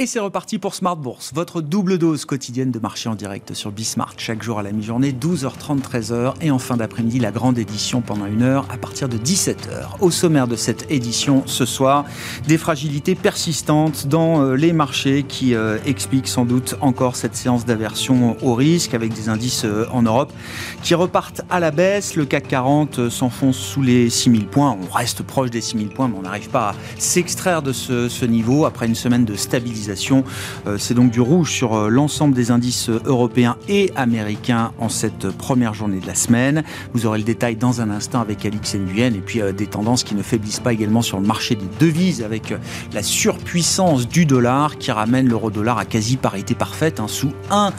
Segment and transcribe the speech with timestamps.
[0.00, 3.70] Et c'est reparti pour Smart Bourse, votre double dose quotidienne de marché en direct sur
[3.70, 4.14] Bismart.
[4.16, 6.36] Chaque jour à la mi-journée, 12h30, 13h.
[6.40, 9.98] Et en fin d'après-midi, la grande édition pendant une heure à partir de 17h.
[10.00, 12.06] Au sommaire de cette édition ce soir,
[12.48, 17.66] des fragilités persistantes dans euh, les marchés qui euh, expliquent sans doute encore cette séance
[17.66, 20.32] d'aversion au risque avec des indices euh, en Europe
[20.82, 22.16] qui repartent à la baisse.
[22.16, 24.78] Le CAC 40 s'enfonce sous les 6000 points.
[24.80, 28.24] On reste proche des 6000 points, mais on n'arrive pas à s'extraire de ce, ce
[28.24, 29.89] niveau après une semaine de stabilisation
[30.66, 34.88] euh, c'est donc du rouge sur euh, l'ensemble des indices euh, européens et américains en
[34.88, 36.62] cette première journée de la semaine.
[36.92, 40.14] Vous aurez le détail dans un instant avec Alix Nguyen et puis des tendances qui
[40.14, 42.54] ne faiblissent pas également sur le marché des devises avec
[42.92, 47.72] la surpuissance du dollar qui ramène l'euro-dollar à quasi parité parfaite, hein, sous 1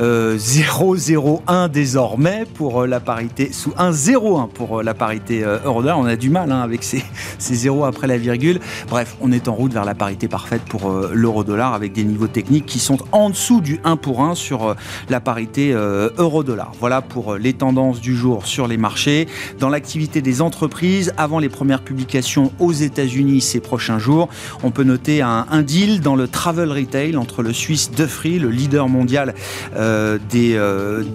[0.00, 5.98] 0,01 désormais pour la parité, sous 1,01 pour la parité euro-dollar.
[5.98, 7.02] On a du mal hein, avec ces,
[7.38, 8.60] ces zéros après la virgule.
[8.88, 12.66] Bref, on est en route vers la parité parfaite pour l'euro avec des niveaux techniques
[12.66, 14.74] qui sont en dessous du 1 pour 1 sur euh,
[15.08, 16.72] la parité euh, euro-dollar.
[16.78, 19.28] Voilà pour euh, les tendances du jour sur les marchés.
[19.58, 24.28] Dans l'activité des entreprises, avant les premières publications aux États-Unis ces prochains jours,
[24.62, 28.88] on peut noter un, deal dans le travel retail entre le Suisse Dufry, le leader
[28.88, 29.34] mondial
[29.74, 30.60] des,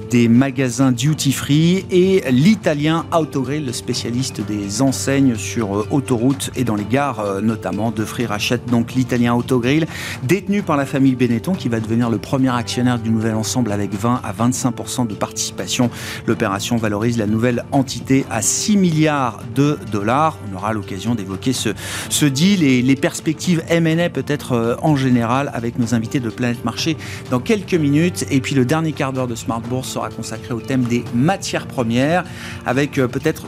[0.10, 6.86] des magasins duty-free, et l'italien Autogrill, le spécialiste des enseignes sur autoroute et dans les
[6.86, 7.92] gares notamment.
[7.92, 9.88] Dufry rachète donc l'italien Autogrill
[10.24, 13.94] détenu par la famille Benetton qui va devenir le premier actionnaire du nouvel ensemble avec
[13.94, 15.90] 20 à 25 de participation.
[16.28, 20.38] L'opération valorise la nouvelle entité à 6 milliards de dollars.
[20.52, 25.78] On aura l'occasion d'évoquer ce, deal et les perspectives M&A peut-être euh, en général avec
[25.78, 26.98] nos invités de Planète Marché
[27.30, 28.26] dans quelques minutes.
[28.32, 31.68] Et puis le dernier quart d'heure de Smart Bourse sera consacré au thème des matières
[31.68, 32.24] premières
[32.66, 33.44] avec euh, peut-être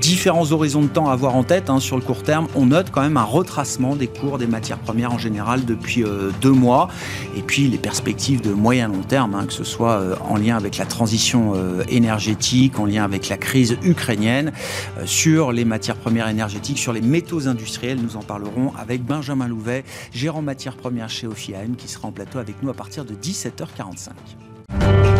[0.00, 1.70] différents horizons de temps à avoir en tête.
[1.70, 4.78] Hein, sur le court terme, on note quand même un retracement des cours des matières
[4.78, 6.88] premières en général depuis euh, deux mois.
[7.36, 10.56] Et puis les perspectives de moyen long terme, hein, que ce soit euh, en lien
[10.56, 14.52] avec la transition euh, énergétique, en lien avec la crise ukrainienne,
[15.04, 17.98] sur les matières premières énergétiques, sur les métaux industriels.
[18.00, 22.38] Nous en parlerons avec Benjamin Louvet, gérant matières premières chez Ophiam, qui sera en plateau
[22.38, 25.17] avec nous à partir de 17h45.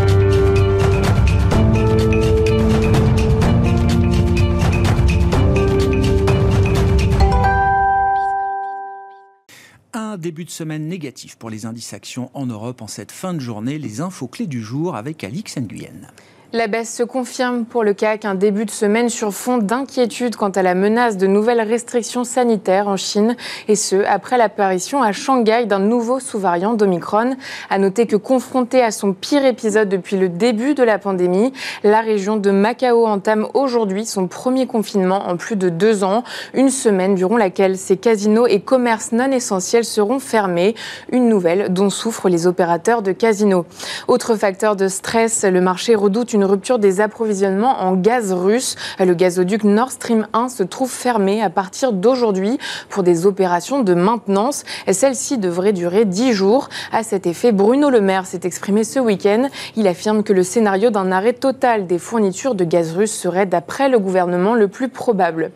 [10.16, 13.78] Début de semaine négatif pour les indices actions en Europe en cette fin de journée.
[13.78, 16.10] Les infos clés du jour avec Alix Nguyen.
[16.54, 20.48] La baisse se confirme pour le CAC, un début de semaine sur fond d'inquiétude quant
[20.48, 23.36] à la menace de nouvelles restrictions sanitaires en Chine,
[23.68, 27.36] et ce, après l'apparition à Shanghai d'un nouveau sous-variant d'Omicron.
[27.68, 31.52] À noter que confrontée à son pire épisode depuis le début de la pandémie,
[31.84, 36.70] la région de Macao entame aujourd'hui son premier confinement en plus de deux ans, une
[36.70, 40.74] semaine durant laquelle ses casinos et commerces non essentiels seront fermés,
[41.12, 43.66] une nouvelle dont souffrent les opérateurs de casinos.
[44.06, 48.76] Autre facteur de stress, le marché redoute une une rupture des approvisionnements en gaz russe.
[49.00, 52.58] Le gazoduc Nord Stream 1 se trouve fermé à partir d'aujourd'hui
[52.90, 54.62] pour des opérations de maintenance.
[54.88, 56.68] Celle-ci devrait durer 10 jours.
[56.92, 59.48] À cet effet, Bruno Le Maire s'est exprimé ce week-end.
[59.74, 63.88] Il affirme que le scénario d'un arrêt total des fournitures de gaz russe serait, d'après
[63.88, 65.50] le gouvernement, le plus probable.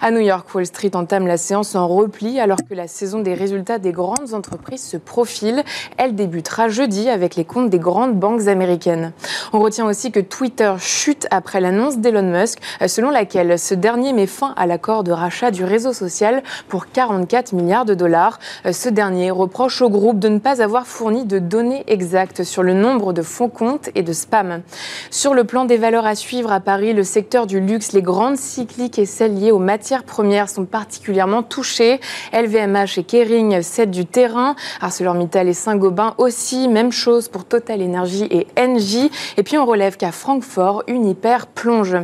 [0.00, 3.34] À New York, Wall Street entame la séance en repli alors que la saison des
[3.34, 5.64] résultats des grandes entreprises se profile.
[5.96, 9.10] Elle débutera jeudi avec les comptes des grandes banques américaines.
[9.52, 14.12] On retient aussi que Twitter chute après l'annonce d'Elon Musk, euh, selon laquelle ce dernier
[14.12, 18.38] met fin à l'accord de rachat du réseau social pour 44 milliards de dollars.
[18.66, 22.62] Euh, ce dernier reproche au groupe de ne pas avoir fourni de données exactes sur
[22.62, 24.62] le nombre de fonds comptes et de spam.
[25.10, 28.36] Sur le plan des valeurs à suivre à Paris, le secteur du luxe, les grandes
[28.36, 32.00] cycliques et celles liées aux matières premières sont particulièrement touchées.
[32.32, 34.54] LVMH et Kering cèdent du terrain.
[34.80, 36.68] ArcelorMittal et Saint-Gobain aussi.
[36.68, 39.10] Même chose pour Total Energy et Engie.
[39.36, 41.96] Et puis on relève qu'à Francfort, Uniper plonge.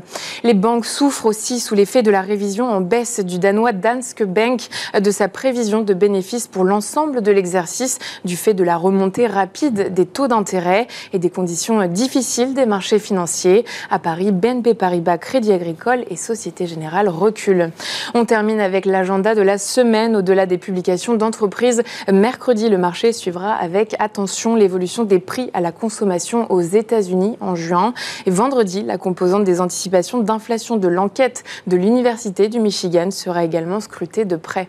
[0.45, 4.69] Les banques souffrent aussi sous l'effet de la révision en baisse du danois Danske Bank
[4.99, 9.93] de sa prévision de bénéfices pour l'ensemble de l'exercice du fait de la remontée rapide
[9.93, 13.65] des taux d'intérêt et des conditions difficiles des marchés financiers.
[13.91, 17.72] À Paris, BNP Paribas, Crédit Agricole et Société Générale reculent.
[18.15, 21.83] On termine avec l'agenda de la semaine au-delà des publications d'entreprises.
[22.10, 27.57] Mercredi, le marché suivra avec attention l'évolution des prix à la consommation aux États-Unis en
[27.57, 27.93] juin.
[28.27, 33.80] Et vendredi, la composante des anticipations d'inflation de l'enquête de l'Université du Michigan sera également
[33.80, 34.68] scrutée de près.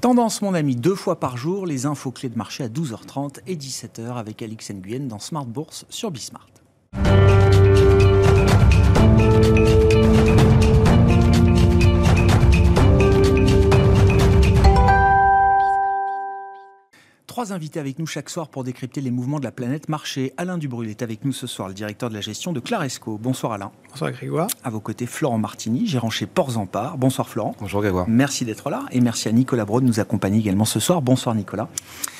[0.00, 3.54] Tendance, mon ami, deux fois par jour, les infos clés de marché à 12h30 et
[3.54, 6.48] 17h avec Alix Nguyen dans Smart Bourse sur Bismart.
[17.32, 20.34] Trois invités avec nous chaque soir pour décrypter les mouvements de la planète marché.
[20.36, 23.16] Alain Dubrul est avec nous ce soir, le directeur de la gestion de Claresco.
[23.16, 23.70] Bonsoir Alain.
[23.88, 24.48] Bonsoir Grégoire.
[24.62, 26.98] À vos côtés, Florent Martini, gérant chez Ports en Part.
[26.98, 27.56] Bonsoir Florent.
[27.58, 28.04] Bonjour Grégoire.
[28.06, 31.00] Merci d'être là et merci à Nicolas Braud de nous accompagner également ce soir.
[31.00, 31.68] Bonsoir Nicolas.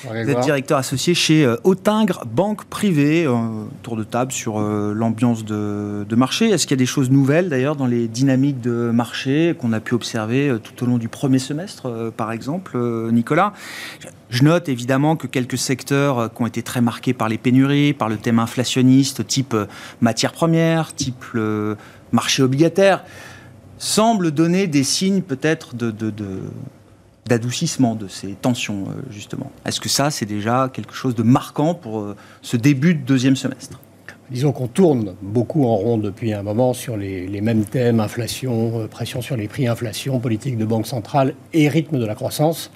[0.03, 3.26] Bonsoir Vous êtes directeur associé chez euh, Autingre, banque privée.
[3.26, 6.49] Euh, tour de table sur euh, l'ambiance de, marché.
[6.49, 9.81] Est-ce qu'il y a des choses nouvelles d'ailleurs dans les dynamiques de marché qu'on a
[9.81, 12.79] pu observer tout au long du premier semestre, par exemple,
[13.12, 13.53] Nicolas?
[14.32, 17.93] Je note évidemment que quelques secteurs euh, qui ont été très marqués par les pénuries,
[17.93, 19.67] par le thème inflationniste, type euh,
[20.00, 21.75] matières premières, type euh,
[22.12, 23.05] marché obligataire,
[23.76, 25.75] semblent donner des signes peut-être
[27.26, 29.50] d'adoucissement de ces tensions, justement.
[29.67, 33.81] Est-ce que ça, c'est déjà quelque chose de marquant pour ce début de deuxième semestre?
[34.31, 38.87] Disons qu'on tourne beaucoup en rond depuis un moment sur les, les, mêmes thèmes, inflation,
[38.88, 42.70] pression sur les prix, inflation, politique de banque centrale et rythme de la croissance.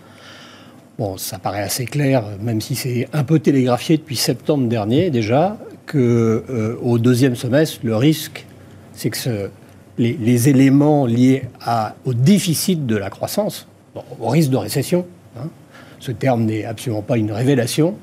[0.99, 5.59] Bon, ça paraît assez clair, même si c'est un peu télégraphié depuis septembre dernier déjà,
[5.85, 8.47] que euh, au deuxième semestre, le risque,
[8.95, 9.51] c'est que
[9.99, 11.43] les, éléments liés
[12.07, 13.69] au déficit de la croissance,
[14.21, 15.05] au risque de récession,
[15.39, 15.49] hein,
[16.01, 17.95] ce terme n'est absolument pas une révélation,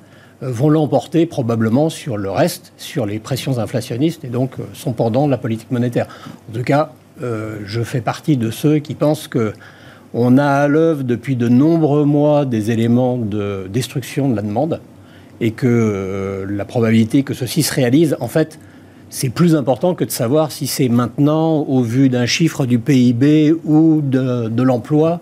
[0.43, 4.93] euh, vont l'emporter probablement sur le reste, sur les pressions inflationnistes et donc euh, son
[4.93, 6.05] pendant la politique monétaire.
[6.51, 9.53] En tout cas, je fais partie de ceux qui pensent que
[10.13, 14.79] on a à l'œuvre depuis de nombreux mois des éléments de destruction de la demande
[15.41, 18.59] et que euh, la probabilité que ceci se réalise, en fait,
[19.09, 23.53] c'est plus important que de savoir si c'est maintenant, au vu d'un chiffre du PIB
[23.65, 25.19] ou de, l'emploi,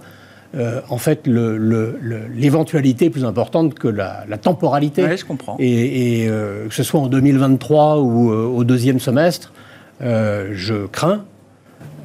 [0.56, 5.04] euh, en fait, l'éventualité est plus importante que la, temporalité.
[5.06, 5.56] Oui, je comprends.
[5.60, 9.54] Et, euh, que ce soit en 2023 ou au deuxième semestre,
[10.02, 11.24] je crains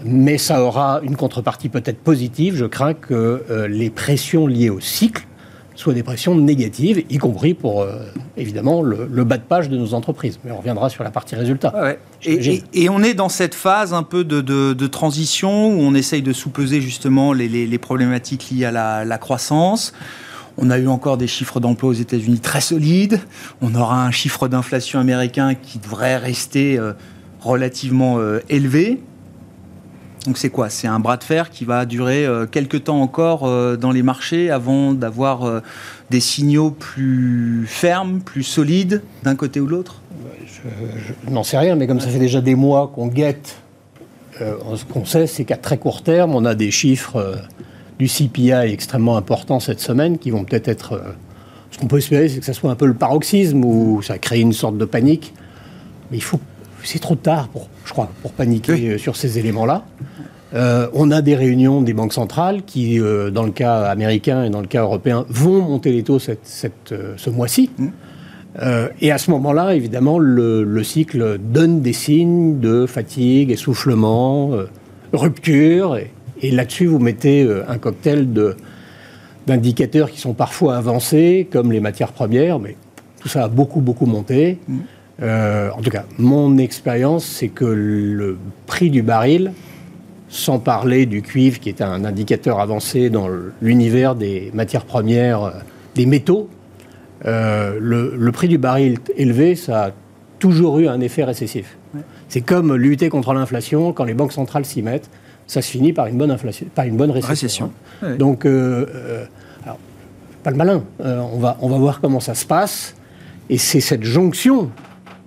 [0.04, 2.56] mais ça aura une contrepartie peut-être positive.
[2.56, 5.26] Je crains que euh, les pressions liées au cycle
[5.74, 8.06] soient des pressions négatives, y compris pour, euh,
[8.36, 10.38] évidemment, le, bas de page de nos entreprises.
[10.44, 11.98] Mais on reviendra sur la partie résultat.
[12.24, 16.80] et, on est dans cette phase un peu de, transition où on essaye de sous-peser
[16.80, 19.92] justement les, problématiques liées à la, croissance.
[20.58, 23.20] On a eu encore des chiffres d'emploi aux États-Unis très solides.
[23.60, 26.94] On aura un chiffre d'inflation américain qui devrait rester euh,
[27.40, 28.18] relativement
[28.48, 29.02] élevé.
[30.26, 30.70] Donc c'est quoi?
[30.70, 34.02] C'est un bras de fer qui va durer euh, quelques temps encore euh, dans les
[34.02, 35.60] marchés avant d'avoir euh,
[36.10, 40.02] des signaux plus fermes, plus solides d'un côté ou l'autre?
[40.46, 43.56] Je, n'en sais rien, mais comme ça fait déjà des mois qu'on guette,
[44.38, 47.38] ce qu'on sait, c'est qu'à très court terme, on a des chiffres
[47.98, 51.02] du CPI extrêmement importants cette semaine qui vont peut-être être...
[51.70, 54.40] ce qu'on peut espérer, c'est que ça soit un peu le paroxysme ou ça crée
[54.40, 55.32] une sorte de panique.
[56.10, 56.40] Mais il faut
[56.86, 59.84] c'est trop tard, pour, je crois, pour paniquer sur ces éléments-là.
[60.54, 64.50] Euh, on a des réunions des banques centrales qui, euh, dans le cas américain et
[64.50, 67.70] dans le cas européen, vont monter les taux cette, euh, ce mois-ci.
[67.78, 67.88] Mmh.
[69.02, 74.52] et à ce moment-là, évidemment, le, cycle donne des signes de fatigue, essoufflement,
[75.12, 75.98] rupture.
[76.40, 78.28] Et, là-dessus, vous mettez un cocktail
[79.46, 82.76] d'indicateurs qui sont parfois avancés, comme les matières premières, mais
[83.20, 84.58] tout ça a beaucoup, beaucoup monté.
[85.18, 85.24] Mmh.
[85.74, 88.36] en tout cas, mon expérience, c'est que le
[88.66, 89.52] prix du baril
[90.28, 93.28] sans parler du cuivre qui est un indicateur avancé dans
[93.62, 95.50] l'univers des matières premières, euh,
[95.94, 96.48] des métaux.
[97.24, 99.90] Euh, le, prix du baril élevé, ça a
[100.38, 101.76] toujours eu un effet récessif.
[102.28, 105.08] C'est comme lutter contre l'inflation, quand les banques centrales s'y mettent,
[105.46, 107.72] ça se finit par une bonne, inflation, par une bonne récession.
[108.18, 109.24] Donc, euh,
[110.42, 112.94] pas le malin, on, va, on va voir comment ça se passe.
[113.48, 114.70] Et c'est cette jonction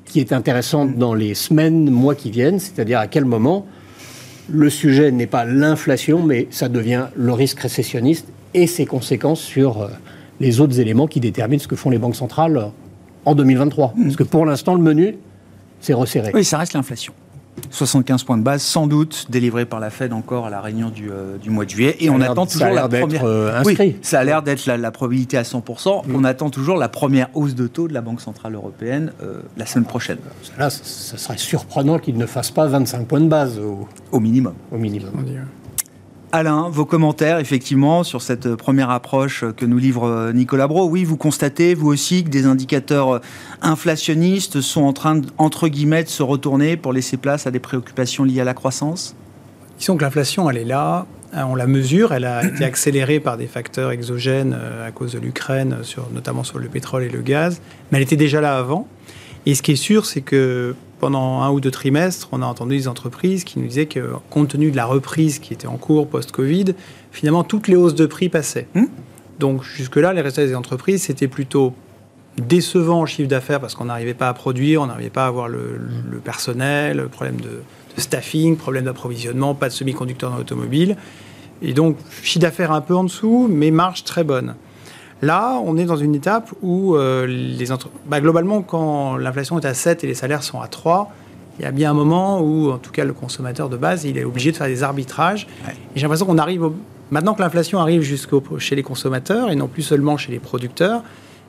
[0.09, 3.65] qui est intéressante dans les semaines, mois qui viennent, c'est-à-dire à quel moment
[4.51, 9.83] le sujet n'est pas l'inflation, mais ça devient le risque récessionniste et ses conséquences sur
[9.83, 9.87] euh,
[10.39, 12.71] les autres éléments qui déterminent ce que font les banques centrales
[13.25, 13.93] en 2023.
[14.03, 15.17] Parce que pour l'instant, le menu,
[15.79, 16.31] c'est resserré.
[16.33, 17.13] Oui, ça reste l'inflation.
[17.71, 21.09] 75 points de base, sans doute, délivrés par la Fed encore à la réunion du,
[21.11, 21.95] euh, mois de juillet.
[21.99, 23.23] Et on attend toujours la première.
[23.25, 26.03] Euh, oui, ça a l'air d'être la, probabilité à 100%.
[26.13, 29.65] On attend toujours la première hausse de taux de la Banque Centrale Européenne euh, la
[29.65, 30.17] semaine prochaine.
[30.57, 34.53] Là, ce serait surprenant qu'il ne fasse pas 25 points de base au, au minimum.
[34.71, 35.11] Au minimum.
[36.31, 40.87] Alain, vos commentaires effectivement sur cette première approche que nous livre euh, Nicolas Bro.
[40.87, 43.19] Oui, vous constatez vous aussi que des indicateurs euh,
[43.63, 48.25] inflationnistes sont en train, entre guillemets, de se retourner pour laisser place à des préoccupations
[48.25, 49.15] liées à la croissance?
[49.79, 53.35] Disons que l'inflation, elle est là, hein, on la mesure, elle a été accélérée par
[53.35, 55.77] des facteurs exogènes euh, à cause de l'Ukraine,
[56.13, 57.59] notamment sur le pétrole et le gaz,
[57.91, 58.87] mais elle était déjà là avant.
[59.47, 62.77] Et ce qui est sûr, c'est que pendant un ou deux trimestres, on a entendu
[62.77, 66.07] des entreprises qui nous disaient que, compte tenu de la reprise qui était en cours
[66.07, 66.75] post-Covid,
[67.11, 68.67] finalement, toutes les hausses de prix passaient.
[68.75, 68.85] Hmm?
[69.39, 71.73] Donc, jusque-là, les résultats des entreprises, c'était plutôt
[72.37, 75.47] décevant en chiffre d'affaires parce qu'on n'arrivait pas à produire, on n'arrivait pas à avoir
[75.47, 75.79] le,
[76.23, 77.61] personnel, problème de,
[77.97, 80.95] staffing, problème d'approvisionnement, pas de semi-conducteurs dans l'automobile.
[81.61, 84.55] Et donc, chiffre d'affaires un peu en dessous, mais marge très bonne.
[85.21, 87.67] Là, on est dans une étape où euh, les
[88.07, 91.11] bah, globalement, quand l'inflation est à 7 et les salaires sont à 3,
[91.59, 94.17] il y a bien un moment où, en tout cas, le consommateur de base, il
[94.17, 95.45] est obligé de faire des arbitrages.
[95.67, 96.69] Et j'ai l'impression qu'on arrive,
[97.11, 101.03] maintenant que l'inflation arrive jusqu'au chez les consommateurs et non plus seulement chez les producteurs,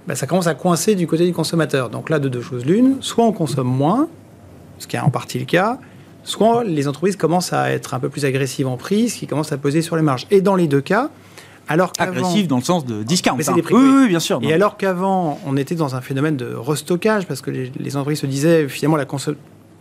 [0.08, 1.90] bah, ça commence à coincer du côté du consommateur.
[1.90, 4.08] Donc là, de deux choses l'une, soit on consomme moins,
[4.78, 5.78] ce qui est en partie le cas,
[6.24, 9.52] soit les entreprises commencent à être un peu plus agressives en prix, ce qui commence
[9.52, 10.26] à peser sur les marges.
[10.32, 11.10] Et dans les deux cas,
[11.70, 13.36] alors Agressive dans le sens de discount.
[13.38, 14.40] Mais des prix, oui, bien sûr.
[14.42, 18.20] Et alors qu'avant, on était dans un phénomène de restockage, parce que les, les entreprises
[18.20, 19.06] se disaient, finalement, la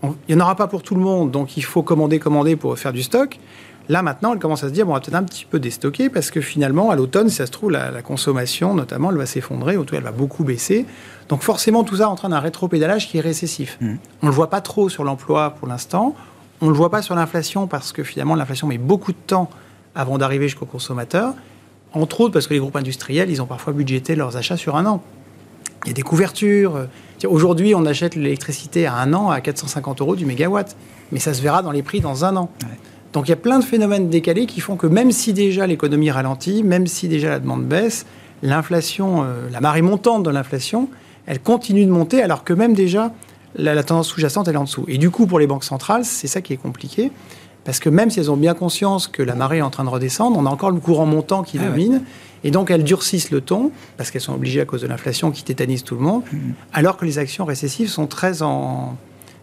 [0.04, 2.78] il n'y en aura pas pour tout le monde, donc il faut commander, commander pour
[2.78, 3.40] faire du stock.
[3.90, 6.10] Là, maintenant, elle commence à se dire, bon, on va peut-être un petit peu déstocker
[6.10, 9.78] parce que finalement, à l'automne, si ça se trouve, la, consommation, notamment, elle va s'effondrer,
[9.78, 10.86] ou tout elle va beaucoup baisser.
[11.28, 13.80] Donc forcément, tout ça entraîne un rétropédalage qui est récessif.
[13.82, 13.96] Mmh.
[14.22, 16.14] On ne le voit pas trop sur l'emploi pour l'instant.
[16.62, 19.50] On ne le voit pas sur l'inflation parce que finalement, l'inflation met beaucoup de temps
[19.96, 21.34] avant d'arriver jusqu'au consommateur.
[21.94, 24.86] Entre autres parce que les groupes industriels, ils ont parfois budgété leurs achats sur un
[24.86, 25.02] an.
[25.86, 26.88] Il y a des couvertures.
[27.26, 30.76] Aujourd'hui, on achète l'électricité à un an à 450 euros du mégawatt.
[31.12, 32.52] Mais ça se verra dans les prix dans un an.
[33.14, 36.12] Donc il y a plein de phénomènes décalés qui font que même si déjà l'économie
[36.12, 38.06] ralentit, même si déjà la demande baisse,
[38.44, 40.90] l'inflation, euh, la marée montante de l'inflation,
[41.26, 43.12] elle continue de monter alors que même déjà
[43.56, 44.86] la, tendance sous-jacente elle est en dessous.
[44.88, 47.12] Et du coup pour les banques centrales, c'est ça qui est compliqué.
[47.66, 49.90] Parce que même si elles ont bien conscience que la marée est en train de
[49.90, 52.04] redescendre, on a encore le courant montant qui ah domine.
[52.44, 55.44] Et donc elles durcissent le ton, parce qu'elles sont obligées à cause de l'inflation qui
[55.44, 56.38] tétanise tout le monde, mmh.
[56.74, 58.96] alors que les actions récessives sont, très en,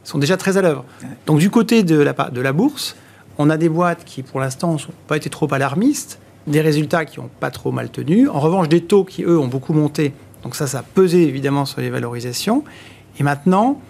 [0.03, 0.85] sont déjà très à l'œuvre.
[1.27, 2.97] Donc du côté de la, de la bourse,
[3.39, 7.21] on a des boîtes qui, pour l'instant, n'ont pas été trop alarmistes, des résultats qui
[7.21, 8.29] n'ont pas trop mal tenu.
[8.29, 10.15] En revanche, des taux qui, eux, ont beaucoup monté.
[10.43, 12.65] Donc ça, ça a pesé évidemment sur les valorisations.
[13.19, 13.81] Et maintenant,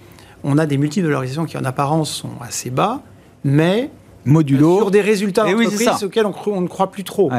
[0.42, 3.02] on a des multivalorisations qui, en apparence, sont assez bas,
[3.44, 3.90] mais
[4.26, 7.30] modulo sur des résultats eh d'entreprise auxquels on, ne croit plus trop.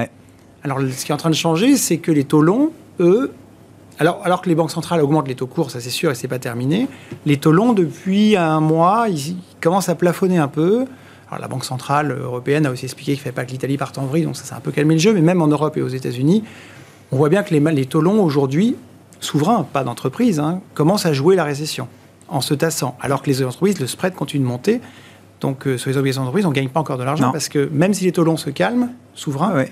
[0.63, 3.31] Alors, ce qui est en train de changer, c'est que les taux longs, eux,
[3.99, 6.27] alors, alors que les banques centrales augmentent les taux courts, ça c'est sûr et c'est
[6.27, 6.87] pas terminé,
[7.25, 10.85] les taux longs, depuis un mois, ils commencent à plafonner un peu.
[11.29, 13.97] Alors, la Banque centrale européenne a aussi expliqué qu'il ne fallait pas que l'Italie parte
[13.97, 15.13] en vrille, donc ça s'est un peu calmé le jeu.
[15.13, 16.43] Mais même en Europe et aux États-Unis,
[17.11, 18.75] on voit bien que les, les taux longs aujourd'hui,
[19.19, 21.87] souverains, pas d'entreprise, hein, commencent à jouer la récession
[22.29, 22.97] en se tassant.
[23.01, 24.81] Alors que les entreprises, le spread continue de monter.
[25.41, 27.69] Donc euh, sur les obligations d'entreprise, on ne gagne pas encore de l'argent parce que
[27.71, 29.65] même si les taux longs se calment, souverains,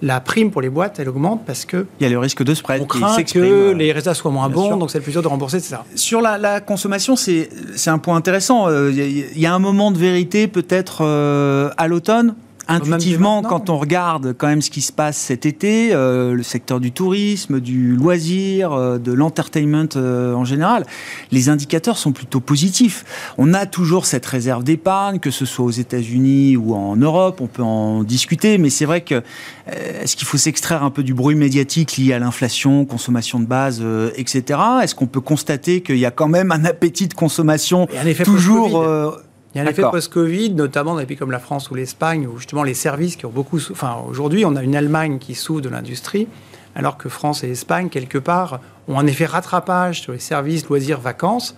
[0.00, 1.86] la prime pour les boîtes, elle augmente parce que...
[1.98, 2.82] Il y a le risque de spread.
[2.82, 5.56] On craint que euh, les résultats soient moins bons, donc c'est plus dur de rembourser,
[5.56, 5.78] etc.
[5.96, 7.48] Sur la, consommation, c'est
[7.86, 8.68] un point intéressant.
[8.68, 11.02] Euh, il y, a un moment de vérité peut-être
[11.76, 12.34] à l'automne
[12.68, 16.80] intuitivement, quand on regarde quand même ce qui se passe cet été, euh, le secteur
[16.80, 20.84] du tourisme, du loisir, euh, de l'entertainment euh, en général,
[21.32, 23.04] les indicateurs sont plutôt positifs.
[23.38, 27.46] On a toujours cette réserve d'épargne, que ce soit aux États-Unis ou en Europe, on
[27.46, 29.22] peut en discuter, mais c'est vrai que
[30.02, 33.82] est-ce qu'il faut s'extraire un peu du bruit médiatique lié à l'inflation, consommation de base,
[34.16, 34.60] etc.
[34.82, 37.86] Est-ce qu'on peut constater qu'il y a quand même un appétit de consommation
[38.24, 38.82] toujours
[39.58, 42.26] il y a un effet post-Covid, notamment dans des pays comme la France ou l'Espagne,
[42.26, 43.58] où justement les services qui ont beaucoup.
[43.72, 46.28] Enfin, aujourd'hui, on a une Allemagne qui souffre de l'industrie,
[46.76, 51.00] alors que France et Espagne, quelque part, ont un effet rattrapage sur les services, loisirs,
[51.00, 51.56] vacances,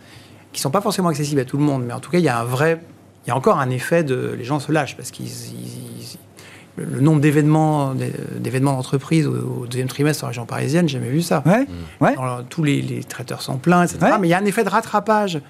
[0.52, 1.84] qui ne sont pas forcément accessibles à tout le monde.
[1.84, 2.80] Mais en tout cas, il y a un vrai.
[3.26, 4.34] Il y a encore un effet de.
[4.36, 5.28] Les gens se lâchent parce qu'ils.
[6.76, 7.94] le nombre d'événements
[8.38, 11.42] d'événements d'entreprise au, deuxième trimestre en région parisienne, j'ai jamais vu ça.
[11.44, 11.66] Ouais.
[12.00, 12.14] ouais.
[12.48, 14.14] tous les, traiteurs sont pleins, etc.
[14.18, 15.42] Mais il y a un effet de rattrapage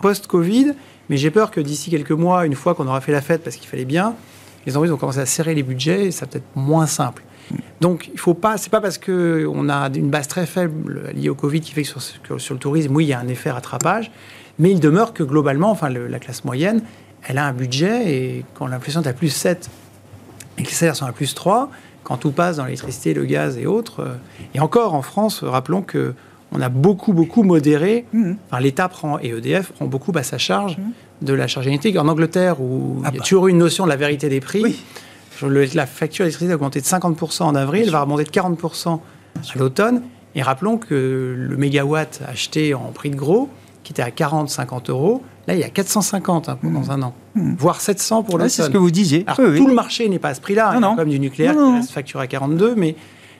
[0.00, 0.74] post-Covid
[1.08, 3.56] mais j'ai peur que d'ici quelques mois, une fois qu'on aura fait la fête parce
[3.56, 4.14] qu'il fallait bien,
[4.66, 7.22] les entreprises vont commencer à serrer les budgets et ça va peut-être moins simple.
[7.80, 8.58] Donc, il faut pas.
[8.58, 11.88] C'est pas parce qu'on a une base très faible liée au Covid qui fait que
[11.88, 12.02] sur,
[12.40, 14.10] sur, le tourisme, oui, il y a un effet rattrapage,
[14.58, 16.82] mais il demeure que globalement, enfin, la classe moyenne,
[17.26, 19.70] elle a un budget et quand l'inflation est à plus 7
[20.58, 21.70] et que les salaires sont à plus 3,
[22.04, 24.14] quand tout passe dans l'électricité, le gaz et autres, euh,
[24.54, 26.14] et encore en France, rappelons que
[26.52, 28.06] on a beaucoup, beaucoup modéré.
[28.12, 28.32] Mmh.
[28.50, 31.24] Enfin, L'État prend, et EDF prend beaucoup à sa charge mmh.
[31.24, 31.96] de la charge énergétique.
[31.96, 33.24] En Angleterre, où ah il y a bah.
[33.24, 34.82] toujours eu une notion de la vérité des prix,
[35.42, 38.98] la facture d'électricité a augmenté de 50% en avril, elle va remonter de 40%
[39.36, 40.02] à l'automne.
[40.34, 43.48] Et rappelons que le mégawatt acheté en prix de gros,
[43.82, 46.90] qui était à 40-50 euros, là, il y a 450 hein, dans mmh.
[46.90, 47.14] un an,
[47.56, 48.48] voire 700 pour l'automne.
[48.48, 49.24] c'est ce que vous disiez.
[49.26, 52.24] Alors, tout le marché n'est pas à ce prix-là, comme du nucléaire qui reste facturé
[52.24, 52.96] à 42, mais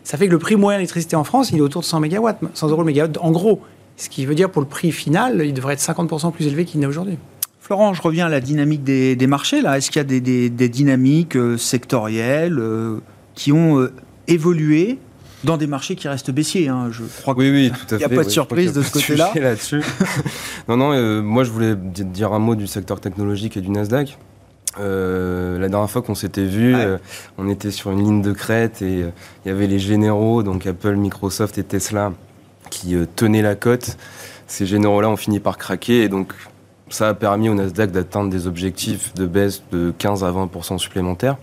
[0.09, 2.31] ça fait que le prix moyen d'électricité en France, il est autour de 100 MW,
[2.55, 3.61] 100 euros le mégawatt, en gros.
[3.99, 6.81] Ce qui veut dire pour le prix final, il devrait être 50% plus élevé qu'il
[6.81, 7.19] n'est aujourd'hui.
[7.61, 9.61] Florent, je reviens à la dynamique des, marchés.
[9.61, 13.01] Là, est-ce qu'il y a des, dynamiques euh, sectorielles euh,
[13.35, 13.93] qui ont euh,
[14.29, 14.99] évolué
[15.45, 18.05] Dans des marchés qui restent baissiers, hein, je crois Oui, oui, tout à Il n'y
[18.05, 19.31] a pas de oui, surprise de ce côté-là.
[19.35, 19.83] là-dessus.
[20.69, 23.69] non, non, euh, moi je voulais di- dire un mot du secteur technologique et du
[23.69, 24.17] Nasdaq.
[24.81, 26.85] Euh, la dernière fois qu'on s'était vu, Ouais.
[26.85, 26.99] euh,
[27.37, 29.11] on était sur une ligne de crête et euh,
[29.45, 32.13] il y avait les généraux, donc Apple, Microsoft et Tesla,
[32.71, 33.97] qui tenaient la cote.
[34.47, 36.33] Ces généraux-là ont fini par craquer et donc
[36.91, 41.37] ça a permis au Nasdaq d'atteindre des objectifs de baisse de 15 à 20% supplémentaires.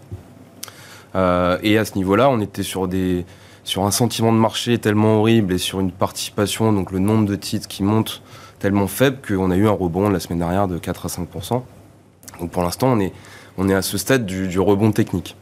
[1.15, 3.25] Et à ce niveau-là, on était sur, des,
[3.63, 7.35] sur un sentiment de marché tellement horrible et sur une participation, donc le nombre de
[7.35, 8.21] titres qui monte
[8.59, 11.63] tellement faible qu'on a eu un rebond la semaine dernière de 4 à 5%.
[12.39, 13.13] Donc pour l'instant, on est,
[13.57, 15.35] on est à ce stade du, du rebond technique.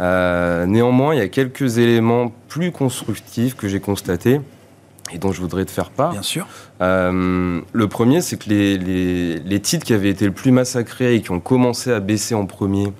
[0.00, 4.40] Euh, néanmoins, il y a quelques éléments plus constructifs que j'ai constatés
[5.12, 6.10] et dont je voudrais te faire part.
[6.12, 6.46] Bien sûr.
[6.82, 11.14] Euh, le premier, c'est que les, les- les titres qui avaient été le plus massacrés
[11.14, 12.92] et qui ont commencé à baisser en premier,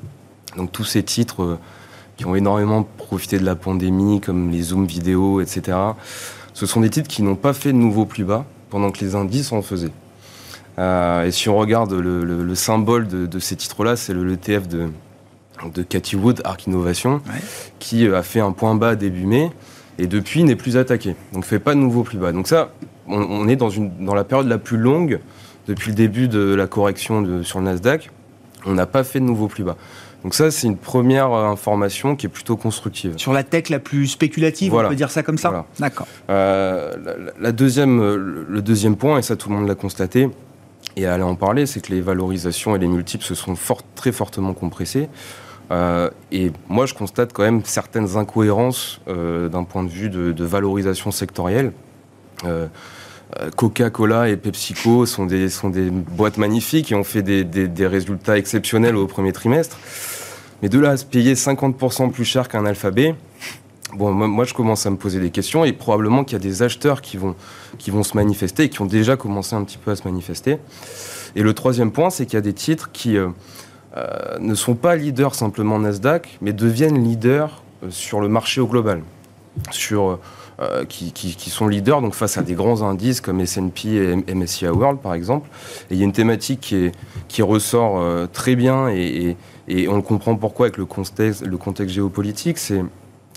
[0.56, 1.59] donc tous ces titres euh,
[2.16, 5.76] qui ont énormément profité de la pandémie, comme les Zoom vidéo, etc.,
[6.54, 9.14] ce sont des titres qui n'ont pas fait de nouveau plus bas pendant que les
[9.14, 9.90] indices en faisaient.
[10.78, 14.25] Euh, et si on regarde le, le- le symbole de, de ces titres-là, c'est le
[14.25, 14.88] l'ETF de,
[15.75, 17.40] de Cathy Wood, Arc Innovation, Ouais.
[17.78, 19.50] qui euh, a fait un point bas début mai
[19.99, 21.16] et depuis n'est plus attaqué.
[21.33, 22.33] Donc fait pas de nouveau plus bas.
[22.33, 22.73] Donc ça,
[23.09, 25.21] on, on est dans, une, dans la période la plus longue
[25.66, 28.11] depuis le début de la correction de- sur le Nasdaq.
[28.66, 29.76] On n'a pas fait de nouveau plus bas.
[30.25, 33.14] Donc ça, c'est une première euh, information qui est plutôt constructive.
[33.16, 34.88] Sur la tech la plus spéculative, Voilà.
[34.88, 35.49] on peut dire ça comme ça?
[35.49, 35.64] Voilà.
[35.78, 36.06] D'accord.
[36.28, 36.92] Euh,
[37.40, 38.00] la, deuxième,
[38.49, 40.28] le deuxième point, et ça tout le monde l'a constaté,
[40.97, 43.55] et allait en parler, c'est que les valorisations et les multiples se sont
[43.95, 45.09] très fortement compressés.
[45.71, 50.45] Euh, et moi, je constate quand même certaines incohérences euh, d'un point de vue de,
[50.45, 51.73] valorisation sectorielle.
[52.45, 52.66] Euh,
[53.57, 59.33] Coca-Cola et PepsiCo sont des, boîtes magnifiques et ont fait des résultats exceptionnels au premier
[59.33, 59.76] trimestre.
[60.62, 63.14] Mais de là à se payer 50% plus cher qu'un alphabet,
[63.94, 66.62] bon, moi, je commence à me poser des questions et probablement qu'il y a des
[66.62, 67.35] acheteurs qui vont,
[67.79, 70.59] qui vont se manifester et qui ont déjà commencé un petit peu à se manifester.
[71.35, 73.29] Et le troisième point, c'est qu'il y a des titres qui euh,
[73.96, 78.66] euh, ne sont pas leaders simplement Nasdaq, mais deviennent leaders euh, sur le marché au
[78.66, 79.03] global.
[79.70, 80.18] Sur,
[80.88, 83.88] qui, sont leaders donc face à des grands indices comme S&P
[84.29, 85.49] et MSCI World par exemple.
[85.90, 86.92] Et il y a une thématique qui,
[87.27, 89.35] qui ressort très bien et,
[89.66, 92.83] et- on comprend pourquoi avec le contexte, le contexte géopolitique, c'est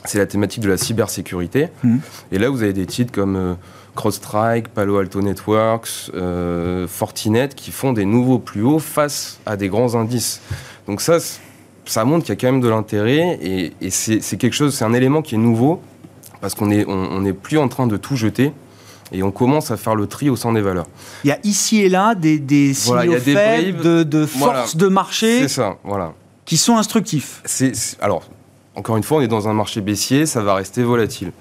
[0.06, 1.68] c'est la thématique de la cybersécurité.
[1.84, 2.00] Mhm.
[2.32, 3.54] Et là, vous avez des titres comme euh,
[3.96, 9.68] CrowdStrike, Palo Alto Networks, euh, Fortinet qui font des nouveaux plus hauts face à des
[9.68, 10.42] grands indices.
[10.88, 11.18] Donc ça,
[11.86, 14.86] ça montre qu'il y a quand même de l'intérêt et, et c'est quelque chose, c'est
[14.86, 15.82] un élément qui est nouveau
[16.40, 18.54] parce qu'on est, on, on n'est plus en train de tout jeter
[19.12, 20.86] et on commence à faire le tri au sein des valeurs.
[21.26, 24.60] Il y a ici et là des, des signaux Voilà, faibles de, de Voilà.
[24.62, 26.14] force de marché C'est ça, voilà.
[26.46, 27.42] qui sont instructifs.
[28.00, 28.24] Alors,
[28.76, 31.32] encore une fois, on est dans un marché baissier, ça va rester volatile.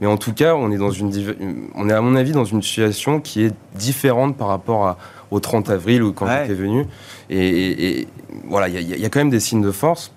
[0.00, 1.36] Mais en tout cas, on est, dans une, div-
[1.74, 4.96] on est à mon avis dans une situation qui est différente par rapport à-
[5.30, 6.40] au 30 avril ou quand Ouais.
[6.42, 6.86] j'étais venu.
[7.28, 8.08] Et, et- et
[8.48, 10.10] voilà, il y, a- il y a quand même des signes de force.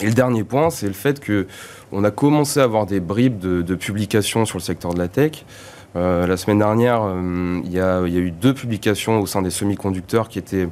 [0.00, 1.46] Et le dernier point, c'est le fait que
[1.92, 5.08] on a commencé à avoir des bribes de, de publications sur le secteur de la
[5.08, 5.44] tech.
[5.96, 9.26] Euh, la semaine dernière, euh, il y, a, il y a eu deux publications au
[9.26, 10.68] sein des semi-conducteurs qui étaient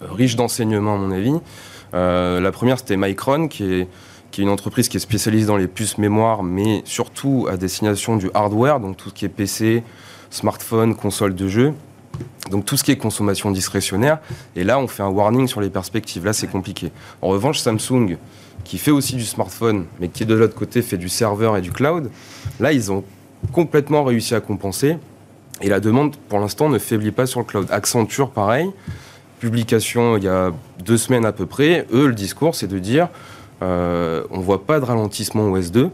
[0.00, 1.34] riches d'enseignements, à mon avis.
[1.94, 3.88] Euh, la première, c'était Micron, qui est,
[4.30, 8.16] qui est une entreprise qui est spécialisée dans les puces mémoire, mais surtout à destination
[8.16, 9.82] du hardware, donc tout ce qui est PC,
[10.30, 11.74] smartphone, console de jeu.
[12.50, 14.18] Donc tout ce qui est consommation discrétionnaire.
[14.56, 16.24] Et là, on fait un warning sur les perspectives.
[16.24, 16.90] Là, c'est compliqué.
[17.22, 18.16] En revanche, Samsung,
[18.64, 21.70] qui fait aussi du smartphone, mais qui de l'autre côté fait du serveur et du
[21.70, 22.10] cloud,
[22.58, 23.04] là, ils ont
[23.52, 24.96] complètement réussi à compenser.
[25.62, 27.66] Et la demande, pour l'instant, ne faiblit pas sur le cloud.
[27.70, 28.70] Accenture, pareil.
[29.38, 30.52] Publication il y a
[30.84, 31.86] deux semaines à peu près.
[31.92, 33.08] Eux, le discours, c'est de dire
[33.62, 35.90] euh, on ne voit pas de ralentissement au S2.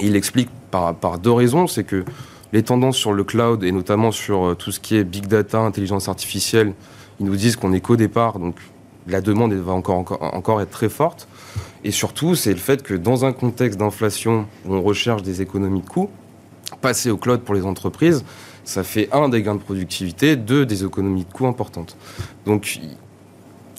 [0.00, 1.66] Et il explique par, par deux raisons.
[1.66, 2.04] C'est que
[2.52, 5.58] les tendances sur le cloud, et notamment sur euh, tout ce qui est big data,
[5.60, 6.74] intelligence artificielle,
[7.20, 8.38] ils nous disent qu'on est qu'au départ.
[8.38, 8.56] Donc
[9.06, 11.28] la demande va encore, encore, encore être très forte.
[11.84, 15.82] Et surtout, c'est le fait que dans un contexte d'inflation où on recherche des économies
[15.82, 16.10] de coûts,
[16.80, 18.24] passer au cloud pour les entreprises,
[18.64, 21.96] ça fait un des gains de productivité, deux des économies de coûts importantes.
[22.44, 22.80] Donc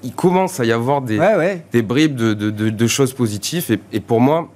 [0.03, 1.65] il, commence à y avoir des, Ouais, ouais.
[1.71, 3.71] des bribes de, de- de- de choses positives.
[3.71, 4.49] Et, et pour moi,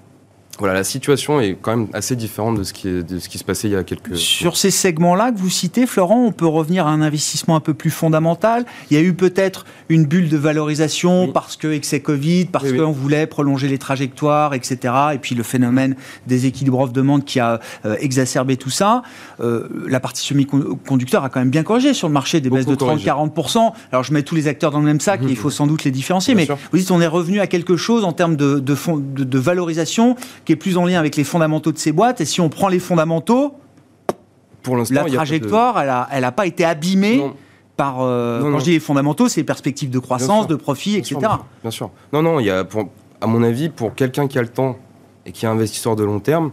[0.59, 3.37] voilà, la situation est quand même assez différente de ce qui, est- de ce qui
[3.39, 6.45] se passait il y a quelques Sur ces segments-là que vous citez, Florent, on peut
[6.45, 8.65] revenir à un investissement un peu plus fondamental.
[8.91, 11.31] Il y a eu peut-être une bulle de valorisation Oui.
[11.33, 12.77] parce que ces Covid, parce Oui, oui.
[12.79, 14.93] qu'on voulait prolonger les trajectoires, etc.
[15.13, 15.95] Et puis le phénomène
[16.27, 19.01] des équilibres offre-demande qui a euh, exacerbé tout ça.
[19.39, 22.71] Euh, la partie semi-conducteur a quand même bien corrigé sur le marché, des baisses de
[22.75, 23.09] Beaucoup corrigé.
[23.09, 23.71] 30-40%.
[23.91, 25.83] Alors je mets tous les acteurs dans le même sac et il faut sans doute
[25.83, 26.33] les différencier.
[26.35, 26.57] Bien mais sûr.
[26.71, 29.39] vous dites on est revenu à quelque chose en termes de, de, fond- de- de
[29.39, 32.21] valorisation qui est plus en lien avec les fondamentaux de ces boîtes.
[32.21, 33.54] Et si on prend les fondamentaux,
[34.63, 37.34] Pour la de- trajectoire, elle a, elle a pas été abîmée Non.
[37.77, 38.01] par.
[38.01, 38.60] euh, Non, quand non.
[38.60, 41.17] je dis les fondamentaux, c'est les perspectives de croissance, de profit, Bien etc.
[41.19, 41.89] bien sûr, Bien sûr.
[42.13, 42.89] Non, non, il y a, pour,
[43.21, 44.77] à mon avis, pour quelqu'un qui a le temps
[45.25, 46.51] et qui est investisseur de long terme,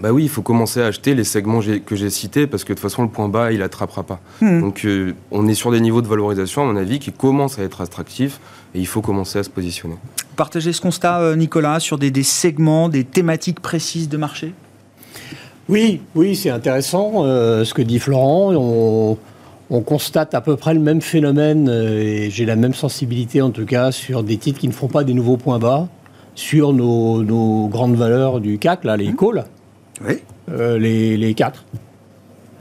[0.00, 2.78] bah oui, il faut commencer à acheter les segments que j'ai cités parce que de
[2.78, 4.20] toute façon, le point bas, il attrapera pas.
[4.40, 4.60] Hmm.
[4.60, 7.62] Donc, euh, on est sur des niveaux de valorisation, à mon avis, qui commencent à
[7.62, 8.40] être attractifs
[8.74, 9.96] et il faut commencer à se positionner.
[10.36, 14.52] Partagez ce constat, euh, Nicolas, sur des, des segments, des thématiques précises de marché?
[15.68, 18.52] Oui, oui, c'est intéressant euh, ce que dit Florent.
[18.52, 19.16] On,
[19.70, 23.50] on constate à peu près le même phénomène euh, et j'ai la même sensibilité en
[23.50, 25.88] tout cas sur des titres qui ne font pas des nouveaux points bas,
[26.34, 29.44] sur nos, nos grandes valeurs du CAC, là, les calls,
[30.06, 30.22] Oui.
[30.50, 31.64] euh, les, les 4.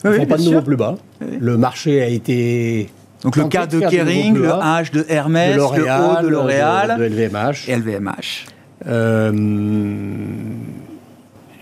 [0.06, 0.52] Ils Oui, ne font pas de sûr.
[0.52, 0.96] nouveaux plus bas.
[1.22, 1.38] Oui.
[1.40, 2.90] Le marché a été.
[3.24, 7.04] Donc le cas de Kering, le H de Hermès, de le O de L'Oréal de,
[7.04, 7.70] de LVMH.
[7.70, 8.46] et LVMH.
[8.86, 9.32] Euh,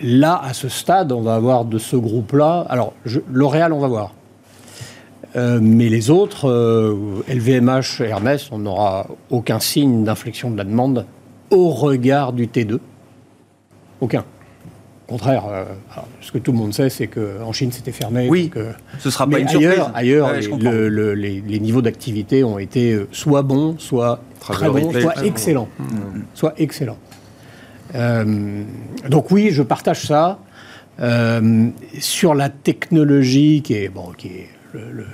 [0.01, 2.65] là, à ce stade, on va avoir de ce groupe-là.
[2.69, 2.93] Alors,
[3.31, 4.13] L'Oréal, on va voir.
[5.35, 11.05] Euh, mais les autres, euh, LVMH Hermès, on n'aura aucun signe d'inflexion de la demande
[11.51, 12.79] au regard du T2.
[14.01, 14.25] Aucun.
[15.11, 15.65] Au contraire, euh,
[16.21, 18.29] ce que tout le monde sait, c'est qu'en Chine, c'était fermé.
[18.29, 18.45] Oui.
[18.45, 19.69] donc, euh, Ce sera pas mais une surprise.
[19.71, 20.71] ailleurs, ailleurs Ouais, les, je comprends.
[20.71, 25.01] le- le- les- les niveaux d'activité ont été euh, soit bons, soit très bons, retail,
[25.01, 25.23] soit bon.
[25.25, 25.67] excellents.
[26.33, 26.97] Soit excellents.
[27.93, 28.63] Euh,
[29.09, 30.39] donc oui, je partage ça.
[31.99, 35.05] Sur la technologie, qui est, bon, qui est le-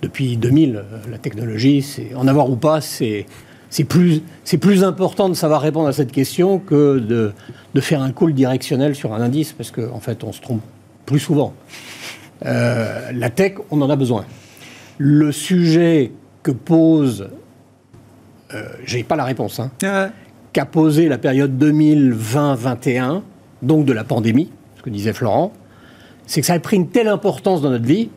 [0.00, 3.26] depuis 2000, euh, la technologie, c'est en avoir ou pas, c'est
[3.70, 7.32] c'est plus, c'est plus important de savoir répondre à cette question que de,
[7.74, 10.62] de faire un call directionnel sur un indice, parce qu'en en fait, on se trompe
[11.06, 11.54] plus souvent.
[12.44, 14.24] Euh, la tech, on en a besoin.
[14.98, 17.28] Le sujet que pose,
[18.54, 20.08] euh, j'ai pas la réponse, hein, Ouais.
[20.52, 23.22] qu'a posé la période 2020-21,
[23.62, 25.52] donc de la pandémie, ce que disait Florent,
[26.26, 28.08] c'est que ça a pris une telle importance dans notre vie,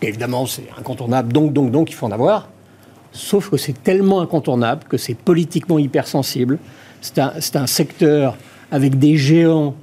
[0.00, 2.48] qu'évidemment c'est incontournable, donc, donc, donc il faut en avoir,
[3.18, 6.58] sauf que c'est tellement incontournable que c'est politiquement hypersensible,
[7.00, 8.36] c'est un, un secteur
[8.70, 9.74] avec des géants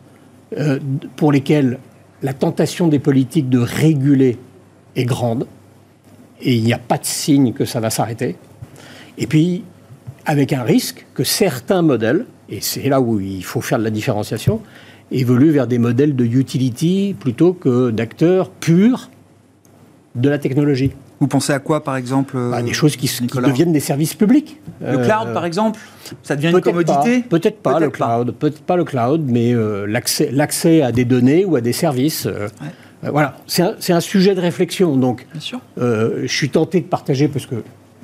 [0.57, 0.79] euh,
[1.15, 1.79] pour lesquels
[2.23, 4.37] la tentation des politiques de réguler
[4.95, 5.47] est grande,
[6.41, 8.37] et il n'y a pas de signe que ça va s'arrêter.
[9.17, 9.63] Et puis,
[10.25, 13.89] avec un risque que certains modèles, et c'est là où il faut faire de la
[13.89, 14.61] différenciation,
[15.11, 19.09] évoluent vers des modèles de utility plutôt que d'acteurs purs
[20.15, 20.91] de la technologie.
[21.25, 24.61] Vous pensez à quoi, par exemple Bah, euh, des choses qui, deviennent des services publics.
[24.79, 25.79] Le Euh, cloud, par exemple
[26.21, 28.35] Ça devient une Peut-être commodité pas, Peut-être pas, le cloud.
[28.37, 32.27] Peut-être pas le cloud, mais euh, l'accès à des données ou à des services.
[32.27, 32.47] euh,
[33.03, 34.97] euh, voilà, c'est un, sujet de réflexion.
[34.97, 35.59] Donc, Bien sûr.
[35.79, 37.55] euh, je suis tenté de partager parce que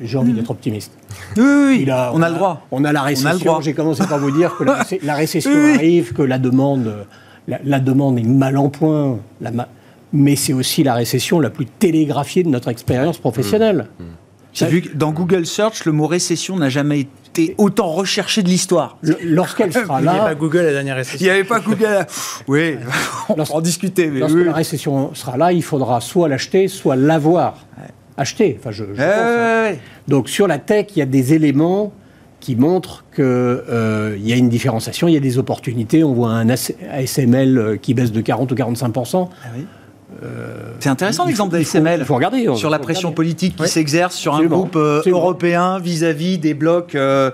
[0.02, 0.92] j'ai envie d'être optimiste.
[1.38, 1.80] Oui, oui, oui.
[1.84, 2.66] Il a- on a le droit.
[2.72, 3.62] On a la récession.
[3.62, 6.88] J'ai commencé par vous dire que la, réce- la récession Oui, arrive, que la demande,
[6.88, 7.04] euh,
[7.48, 9.20] la, la demande est mal en point.
[9.42, 9.52] La
[10.14, 13.88] mais c'est aussi la récession la plus télégraphiée de notre expérience professionnelle.
[14.54, 18.50] J'ai vu que dans Google Search, le mot récession n'a jamais été autant recherché de
[18.50, 18.98] l'histoire.
[19.02, 21.26] Le- Lorsqu'elle sera Il n'y a pas là, Google la dernière Il récession.
[21.26, 22.06] n'y avait pas Google.
[22.50, 22.76] Oui,
[23.30, 24.08] on va en discuter.
[24.10, 24.44] Mais lorsque oui.
[24.44, 27.66] la récession sera là, il faudra soit l'acheter, soit l'avoir.
[28.18, 28.58] Acheter.
[28.60, 29.64] Enfin, je, je Ouais, pense, hein.
[29.64, 29.80] ouais, ouais.
[30.10, 31.94] Donc sur la tech, il y a des éléments
[32.42, 36.04] qui montrent qu'il y a une différenciation, il y a des opportunités.
[36.04, 39.04] On voit un AS- ASML euh, qui baisse de 40 ou 45 Ah
[39.56, 39.66] oui.
[40.80, 42.00] C'est intéressant l'exemple d'ASML.
[42.02, 42.48] Il faut regarder.
[42.50, 43.68] on- sur la pression politique qui Oui.
[43.70, 46.96] s'exerce sur un groupe euh, européen vis-à-vis des blocs.
[46.96, 47.32] euh,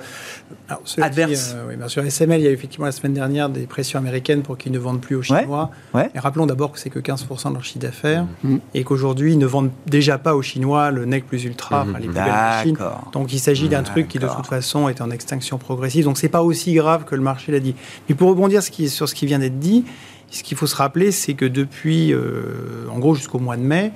[0.69, 1.53] Alors, cela dit, Adverse.
[1.55, 4.41] euh, oui, bien sûr, SML, il y a effectivement la semaine dernière des pressions américaines
[4.43, 5.21] pour qu'ils ne vendent plus aux.
[5.21, 5.71] Chinois.
[5.93, 6.09] Ouais.
[6.15, 8.59] Et rappelons d'abord que c'est que 15% de leur chiffre d'affaires Mhm.
[8.73, 11.89] et qu'aujourd'hui, ils ne vendent déjà pas aux Chinois le NEC plus ultra, Mhm.
[11.89, 12.77] enfin, les plus belles machines.
[13.13, 16.05] Donc il s'agit d'un truc qui de toute façon est en extinction progressive.
[16.05, 17.75] Donc c'est pas aussi grave que le marché l'a dit.
[18.09, 19.85] Mais pour rebondir qui- sur ce qui vient d'être dit,
[20.29, 23.91] ce qu'il faut se rappeler, c'est que depuis, euh, en gros jusqu'au mois de mai,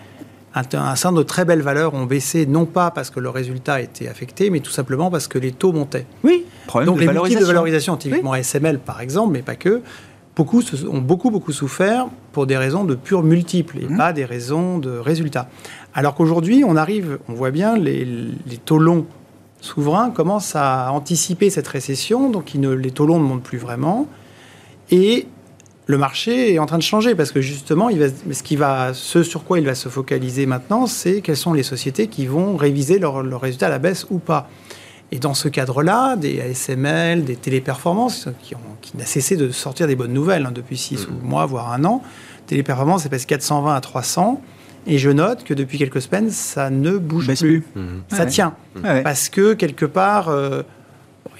[0.54, 3.30] un, un certain nombre de très belles valeurs ont baissé, non pas parce que le
[3.30, 6.06] résultat était affecté, mais tout simplement parce que les taux montaient.
[6.24, 7.42] Oui, problème Donc de les multiples valorisation.
[7.42, 9.82] de valorisation, typiquement SML par exemple, mais pas que,
[10.36, 13.98] beaucoup ont beaucoup beaucoup souffert pour des raisons de purs multiples et Mhm.
[13.98, 15.50] pas des raisons de résultats.
[15.94, 19.06] Alors qu'aujourd'hui, on arrive, on voit bien, les, les taux longs
[19.60, 23.58] souverains commencent à anticiper cette récession, donc ils ne, les taux longs ne montent plus
[23.60, 24.08] vraiment,
[24.90, 25.28] et
[25.88, 28.56] le marché est en train de changer parce que justement, il va, mais ce, qui
[28.56, 32.28] va, ce sur quoi il va se focaliser maintenant, c'est quelles sont les sociétés qui
[32.28, 34.50] vont réviser leurs leurs résultats à la baisse ou pas.
[35.12, 39.86] Et dans ce cadre-là, des ASML, des téléperformances, qui, ont, qui n'a cessé de sortir
[39.88, 42.02] des bonnes nouvelles hein, depuis 6 ou mois, voire un an,
[42.48, 44.42] téléperformance, c'est passé 420 à 300.
[44.88, 47.62] Et je note que depuis quelques semaines, ça ne bouge Baisse plus.
[47.62, 47.82] plus.
[47.82, 48.02] Mhm.
[48.08, 48.26] Ça Ouais.
[48.30, 48.56] tient.
[48.84, 49.02] Ouais.
[49.04, 50.64] Parce que quelque part, euh,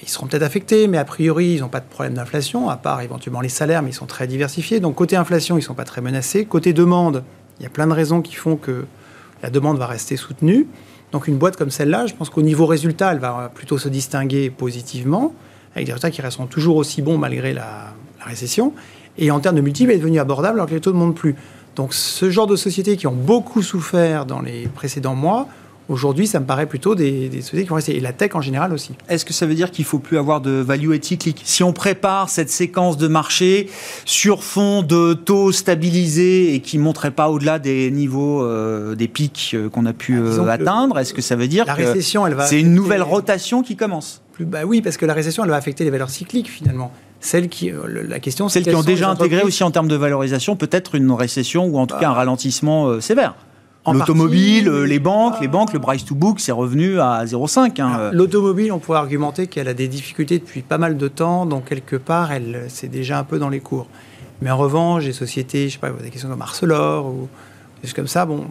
[0.02, 3.00] ils seront peut-être affectés, mais a priori, ils n'ont pas de problème d'inflation, à part
[3.02, 4.80] éventuellement les salaires, mais ils sont très diversifiés.
[4.80, 6.44] Donc côté inflation, ils ne sont pas très menacés.
[6.44, 7.22] Côté demande,
[7.60, 8.84] il y a plein de raisons qui font que
[9.42, 10.66] la demande va rester soutenue.
[11.12, 14.50] Donc une boîte comme celle-là, je pense qu'au niveau résultat, elle va plutôt se distinguer
[14.50, 15.34] positivement,
[15.74, 18.72] avec des résultats qui resteront toujours aussi bons malgré la, récession.
[19.18, 21.16] Et en termes de multiples, elle est devenue abordable alors que les taux ne montent
[21.16, 21.34] plus.
[21.74, 25.48] Donc ce genre de sociétés qui ont beaucoup souffert dans les précédents mois,
[25.92, 27.94] Aujourd'hui, ça me paraît plutôt des, sociétés qui vont rester.
[27.94, 28.92] Et la tech en général aussi.
[29.10, 31.62] Est-ce que ça veut dire qu'il ne faut plus avoir de value et cyclique Si
[31.62, 33.68] on prépare cette séquence de marché
[34.06, 39.06] sur fond de taux stabilisés et qui ne monterait pas au-delà des niveaux, euh, des
[39.06, 41.82] pics euh, qu'on a pu ah, euh, atteindre, est-ce que ça veut dire la que
[41.82, 44.22] récession, elle va c'est une nouvelle rotation qui commence?
[44.32, 46.90] Plus, bah Oui, parce que la récession, elle va affecter les valeurs cycliques finalement.
[47.20, 50.94] Celles qui, la question, celles qui ont déjà intégré aussi en termes de valorisation peut-être
[50.94, 52.16] une récession ou en tout cas un bah.
[52.16, 53.34] ralentissement sévère.
[53.90, 57.80] L'automobile, euh, les banques, les banques, le price to book, c'est revenu à 0,5.
[57.80, 58.10] Hein.
[58.12, 61.96] L'automobile, on pourrait argumenter qu'elle a des difficultés depuis pas mal de temps, donc quelque
[61.96, 63.88] part, elle, c'est déjà un peu dans les cours.
[64.40, 67.28] Mais en revanche, les sociétés, je sais pas, des questions comme Arcelor ou
[67.80, 68.46] des choses comme ça, bon,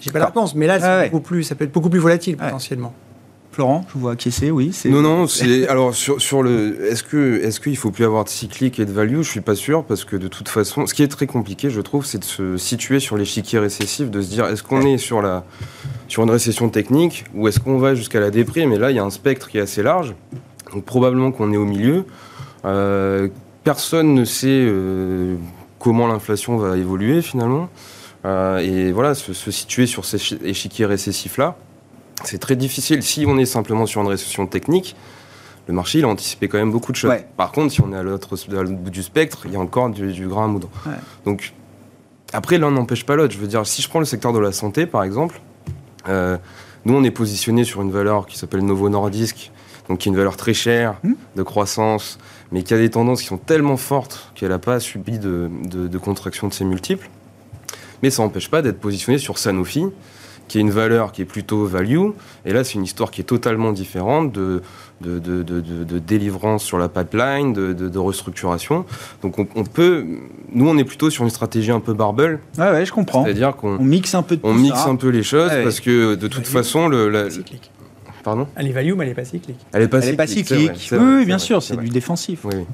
[0.00, 2.36] j'ai pas la réponse, mais là, c'est beaucoup plus, ça peut être beaucoup plus volatile
[2.36, 2.94] potentiellement.
[3.54, 4.72] Florent, je vous vois acquiescer, oui.
[4.86, 6.90] Non, non, c'est alors sur, sur le.
[6.90, 9.18] Est-ce que est-ce qu'il faut plus avoir de cyclique et de value?
[9.18, 11.80] Je suis pas sûr parce que de toute façon, ce qui est très compliqué, je
[11.80, 15.22] trouve, c'est de se situer sur l'échiquier récessif, de se dire est-ce qu'on est sur
[15.22, 15.44] la
[16.08, 18.72] sur une récession technique ou est-ce qu'on va jusqu'à la déprime?
[18.72, 20.16] Et là, il y a un spectre qui est assez large,
[20.72, 22.06] donc probablement qu'on est au milieu.
[22.64, 23.28] Euh,
[23.62, 25.36] personne ne sait euh,
[25.78, 27.68] comment l'inflation va évoluer finalement.
[28.24, 31.56] Euh, et voilà, se, se, situer sur cet échiquier récessif là
[32.22, 33.02] c'est très difficile.
[33.02, 34.96] Si on est simplement sur une récession technique,
[35.66, 37.12] le marché, il a anticipé quand même beaucoup de choses.
[37.36, 38.36] Par contre, si on est à l'autre
[38.72, 40.68] bout du spectre, il y a encore du, grain à moudre.
[41.24, 41.54] Donc,
[42.32, 43.32] après, l'un n'empêche pas l'autre.
[43.32, 45.40] Je veux dire, si je prends le secteur de la santé, par exemple,
[46.08, 46.36] euh,
[46.84, 49.50] nous, on est positionné sur une valeur qui s'appelle Novo Nordisk,
[49.88, 51.14] donc qui est une valeur très chère hmm.
[51.36, 52.18] de croissance,
[52.52, 55.98] mais qui a des tendances qui sont tellement fortes qu'elle n'a pas subi de, de
[55.98, 57.08] contraction de ses multiples.
[58.02, 59.86] Mais ça n'empêche pas d'être positionné sur Sanofi,
[60.48, 62.10] qui est une valeur qui est plutôt value.
[62.44, 64.62] Et là, c'est une histoire qui est totalement différente de,
[65.00, 68.84] de, de, de délivrance sur la pipeline, de, restructuration.
[69.22, 70.04] Donc on, peut,
[70.52, 72.38] nous, on est plutôt sur une stratégie un peu barbell.
[72.58, 73.24] Ouais, ouais, je comprends.
[73.24, 76.46] C'est-à-dire qu'on mixe un peu, on mixe un peu les choses parce que de toute
[76.46, 77.28] façon, le, la,
[78.24, 78.48] Pardon?
[78.56, 79.58] Elle est value, mais elle n'est pas cyclique.
[79.72, 80.90] Elle n'est pas, cyclique.
[80.92, 82.40] oui, bien sûr, c'est du défensif.
[82.44, 82.64] Oui.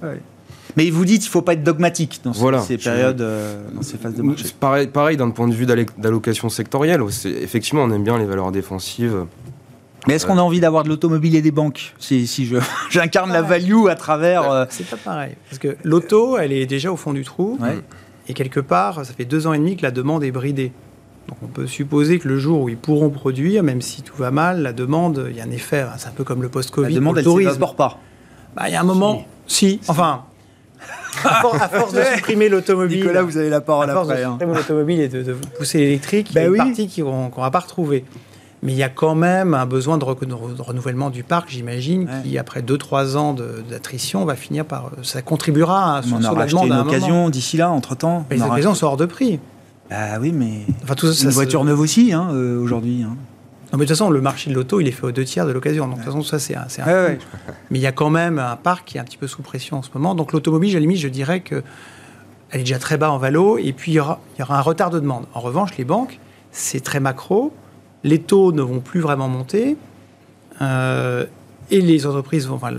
[0.76, 3.98] Mais vous dites qu'il ne faut pas être dogmatique dans ces périodes, euh, dans ces
[3.98, 4.44] phases de marché.
[4.59, 7.02] Pareil, pareil d'un point de vue d'allocation sectorielle.
[7.24, 9.24] Effectivement, on aime bien les valeurs défensives.
[10.06, 12.56] Mais est-ce qu'on a envie d'avoir de l'automobile et des banques Si, si je,
[12.90, 14.50] j'incarne la value à travers.
[14.50, 15.35] Euh, C'est pas pareil.
[15.48, 17.59] Parce que l'auto, elle est déjà au fond du trou.
[18.28, 20.72] Et quelque part, ça fait deux ans et demi que la demande est bridée.
[21.28, 24.30] Donc on peut supposer que le jour où ils pourront produire, même si tout va
[24.30, 26.88] mal, la demande, il y a un effet, c'est un peu comme le post-Covid.
[26.88, 27.98] La demande, elle ne pas.
[28.56, 30.24] Bah, il y a un moment, si, enfin,
[31.24, 33.00] à, force de supprimer l'automobile.
[33.00, 34.22] Nicolas, vous avez la parole à force après.
[34.22, 34.32] De hein.
[34.32, 37.50] supprimer l'automobile et de, pousser l'électrique, il y a bah une partie qu'on ne va
[37.50, 38.04] pas retrouver.
[38.62, 42.60] Mais il y a quand même un besoin de, renouvellement du parc, j'imagine, qui, après
[42.60, 43.34] 2-3 ans
[43.68, 44.90] d'attrition, va finir par.
[45.02, 48.26] Ça contribuera à on aura acheté une occasion d'ici là, entre-temps.
[48.30, 49.40] Les occasions sont hors de prix.
[49.88, 50.66] Bah oui, mais.
[50.84, 53.02] Enfin, tout ça, une voiture neuve aussi, hein, euh, aujourd'hui.
[53.02, 53.16] Hein.
[53.72, 55.46] Non, mais de toute façon, le marché de l'auto, il est fait aux deux tiers
[55.46, 55.87] de l'occasion.
[55.87, 56.66] Donc, de toute façon, ça, c'est un.
[56.87, 57.16] un
[57.70, 59.78] Mais il y a quand même un parc qui est un petit peu sous pression
[59.78, 60.14] en ce moment.
[60.14, 61.62] Donc, l'automobile, à la limite, je dirais que
[62.50, 63.59] elle est déjà très bas en valo.
[63.59, 65.26] Et puis, il y aura, il y aura un retard de demande.
[65.35, 66.18] En revanche, les banques,
[66.50, 67.52] c'est très macro.
[68.02, 69.76] Les taux ne vont plus vraiment monter.
[70.61, 71.26] Euh,
[71.70, 72.56] et les entreprises vont.
[72.56, 72.72] Enfin,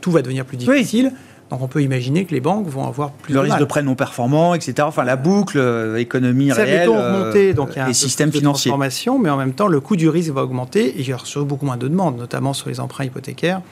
[0.00, 1.12] tout va devenir plus difficile.
[1.50, 3.94] Donc on peut imaginer que les banques vont avoir plus le risque de prêts non
[3.94, 4.74] performants, etc.
[4.82, 8.70] Enfin la boucle, euh, économie réelle, euh, donc il y a un systèmes financiers.
[8.70, 11.24] Transformation, mais en même temps le coût du risque va augmenter et il y aura
[11.24, 13.62] surtout beaucoup moins de demandes, notamment sur les emprunts hypothécaires.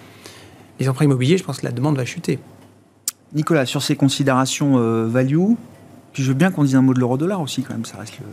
[0.81, 2.39] Les emprunts immobiliers, je pense que la demande va chuter.
[3.35, 5.53] Nicolas, sur ces considérations euh, value,
[6.13, 8.19] puis je veux bien qu'on dise un mot de l'euro-dollar aussi quand même, ça reste
[8.21, 8.27] le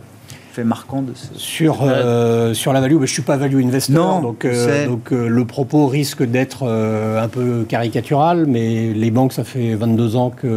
[0.54, 1.38] fait marquant de ce...
[1.38, 5.28] Sur, euh, sur la value, je ne suis pas value investor, donc, euh, donc euh,
[5.28, 10.48] le propos risque d'être un peu caricatural, mais les banques, ça fait 22 ans qu'on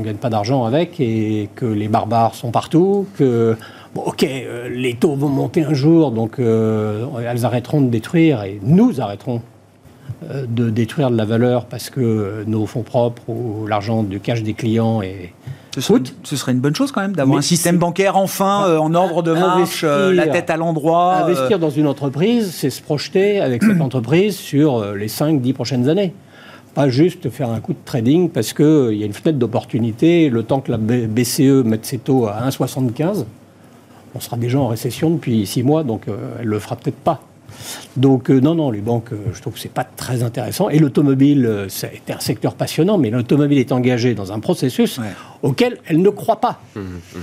[0.00, 3.56] ne gagne pas d'argent avec et que les barbares sont partout, que,
[3.94, 4.26] bon, ok,
[4.70, 9.40] les taux vont monter un jour, donc elles arrêteront de détruire et nous arrêterons
[10.48, 14.54] de détruire de la valeur parce que nos fonds propres ou l'argent du cash des
[14.54, 15.32] clients est
[15.74, 19.22] ce serait, une bonne chose quand même d'avoir un système bancaire enfin euh, en ordre
[19.22, 21.16] de marche, euh, la tête à l'endroit.
[21.16, 21.60] Investir euh.
[21.60, 26.14] dans une entreprise, c'est se projeter avec cette entreprise sur les 5-10 prochaines années.
[26.74, 30.30] Pas juste faire un coup de trading parce qu'il y a une fenêtre d'opportunité.
[30.30, 33.24] Le temps que la BCE mette ses taux à 1,75,
[34.14, 37.20] on sera déjà en récession depuis 6 mois, donc elle ne le fera peut-être pas.
[37.96, 40.68] Donc non, non, les banques, je trouve que c'est pas très intéressant.
[40.68, 45.00] Et l'automobile, ça a été un secteur passionnant, mais l'automobile est engagée dans un processus
[45.42, 46.60] auquel elle ne croit pas.
[46.74, 47.18] Mmh, mmh.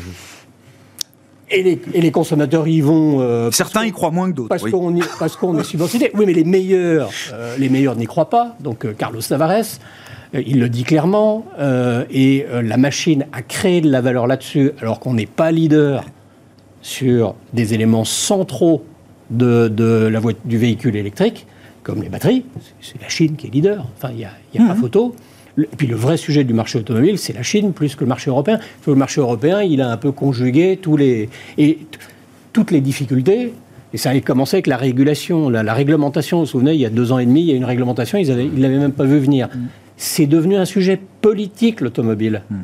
[1.51, 3.21] Et les, consommateurs y vont.
[3.21, 4.49] Euh, Certains y croient moins que d'autres.
[4.49, 4.63] Parce
[5.35, 6.09] qu'on est subventionné.
[6.15, 8.55] Oui, mais les meilleurs, euh, les meilleurs n'y croient pas.
[8.59, 9.79] Donc euh, Carlos Tavares,
[10.33, 11.45] il le dit clairement.
[12.11, 16.03] et la machine a créé de la valeur là-dessus, alors qu'on n'est pas leader
[16.81, 18.83] sur des éléments centraux
[19.29, 21.47] de, la du véhicule électrique,
[21.83, 22.43] comme les batteries.
[22.81, 23.85] C'est la Chine qui est leader.
[23.97, 24.77] Enfin, il n'y a, y a pas mmh.
[24.77, 25.15] photo.
[25.57, 28.29] Et puis le vrai sujet du marché automobile, c'est la Chine plus que le marché
[28.29, 28.59] européen.
[28.85, 31.79] Le marché européen, il a un peu conjugué tous les, et
[32.51, 33.53] toutes les difficultés.
[33.93, 36.39] Et ça a commencé avec la régulation, la, réglementation.
[36.39, 38.17] Vous vous souvenez, il y a deux ans et demi, il y a une réglementation,
[38.17, 39.47] ils ne l'avaient même pas vu venir.
[39.47, 39.59] Mm.
[39.95, 42.41] C'est devenu un sujet politique, l'automobile.
[42.49, 42.55] Mm.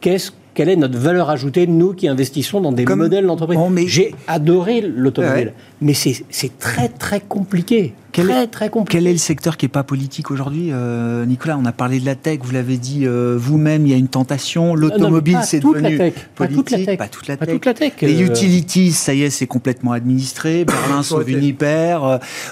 [0.00, 3.58] Qu'est-ce quelle est notre valeur ajoutée, nous qui investissons dans des modèles d'entreprise?
[3.86, 7.92] J'ai adoré l'automobile, mais c'est très très compliqué.
[8.14, 8.98] Quel, très, est, très compliqué.
[8.98, 12.06] quel est le secteur qui n'est pas politique aujourd'hui euh, Nicolas, on a parlé de
[12.06, 14.76] la tech, vous l'avez dit euh, vous-même, il y a une tentation.
[14.76, 16.16] L'automobile, c'est devenu politique.
[16.36, 16.98] Pas toute la tech.
[16.98, 17.26] Pas toute
[17.66, 17.92] la tech.
[18.00, 18.26] La Les euh.
[18.26, 20.64] utilities, ça y est, c'est complètement administré.
[20.64, 21.98] Berlin sauve Uniper.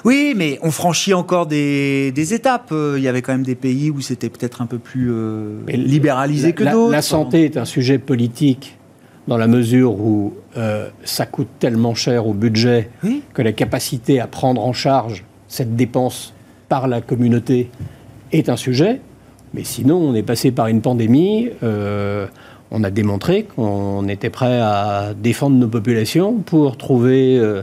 [0.05, 2.75] oui, mais on franchit encore des, des étapes.
[2.97, 5.13] Il y avait quand même des pays où c'était peut-être un peu plus
[5.69, 6.91] libéralisé que d'autres.
[6.91, 8.79] La santé est un sujet politique
[9.29, 10.35] dans la mesure où
[11.05, 12.91] ça coûte tellement cher au budget
[13.33, 15.23] que la capacité à prendre en charge
[15.53, 16.33] cette dépense
[16.71, 17.69] par la communauté
[18.33, 19.03] est un sujet,
[19.53, 22.27] mais sinon on est passé par une pandémie, euh,
[22.71, 27.61] on a démontré qu'on était prêt à défendre nos populations pour trouver euh,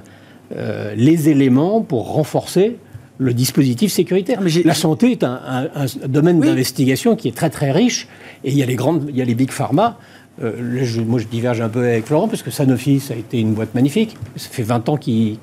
[0.55, 2.77] euh, les éléments pour renforcer
[3.17, 4.39] le dispositif sécuritaire.
[4.41, 5.67] Mais la santé est un,
[6.07, 8.07] domaine d'investigation qui est très très riche
[8.43, 9.97] et il y a les grandes, il y a les big pharma.
[10.39, 13.73] moi, je diverge un peu avec Florent parce que Sanofi, ça a été une boîte
[13.73, 14.15] magnifique.
[14.35, 15.39] Ça fait 20 ans qu'ils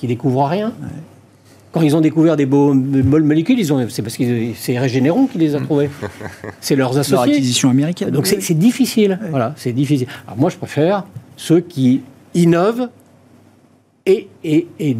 [0.00, 0.72] qu découvrent rien.
[1.74, 4.22] Quand ils ont découvert des beaux molécules, ils ont, c'est parce que
[4.54, 5.90] c'est Régénéron qui les a trouvés.
[6.60, 7.16] C'est leurs associés.
[7.16, 8.10] Leur acquisition américaine.
[8.10, 9.18] Donc c'est difficile.
[9.30, 10.06] Voilà, c'est difficile.
[10.24, 11.04] Alors moi, je préfère
[11.36, 12.88] ceux qui innovent
[14.06, 14.96] et, et, et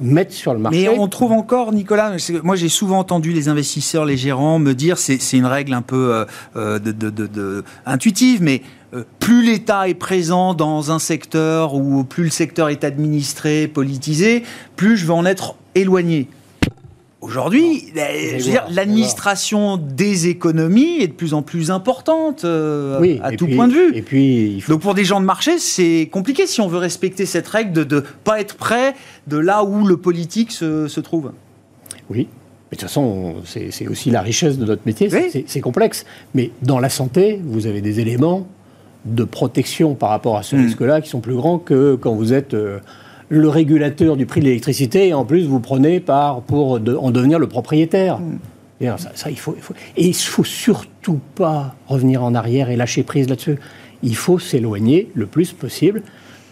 [0.00, 0.88] mettent sur le marché.
[0.88, 4.98] Mais on trouve encore, Nicolas, moi j'ai souvent entendu les investisseurs, les gérants me dire,
[4.98, 6.24] c'est une règle un peu euh,
[6.56, 8.62] euh, intuitive, mais
[8.94, 14.42] euh, plus l'État est présent dans un secteur ou plus le secteur est administré, politisé,
[14.76, 16.28] plus je vais en être éloigné.
[17.22, 17.92] Aujourd'hui,
[18.68, 23.96] l'administration des économies est de plus en plus importante euh, à tout point de vue.
[23.96, 27.46] Et puis, Donc pour des gens de marché, c'est compliqué si on veut respecter cette
[27.46, 28.96] règle de ne pas être près
[29.28, 31.30] de là où le politique se, trouve.
[32.10, 35.08] Oui, mais de toute façon, c'est aussi la richesse de notre métier,
[35.46, 36.04] c'est complexe.
[36.34, 38.48] Mais dans la santé, vous avez des éléments
[39.04, 40.64] de protection par rapport à ce hmm.
[40.64, 42.54] risque-là qui sont plus grands que quand vous êtes...
[42.54, 42.80] Euh,
[43.32, 47.38] le régulateur du prix de l'électricité et en plus vous prenez par, pour en devenir
[47.38, 48.18] le propriétaire.
[48.18, 48.96] Mm.
[49.14, 49.56] ça, il faut,
[49.96, 53.58] Et il ne faut surtout pas revenir en arrière et lâcher prise là-dessus.
[54.02, 56.02] Il faut s'éloigner le plus possible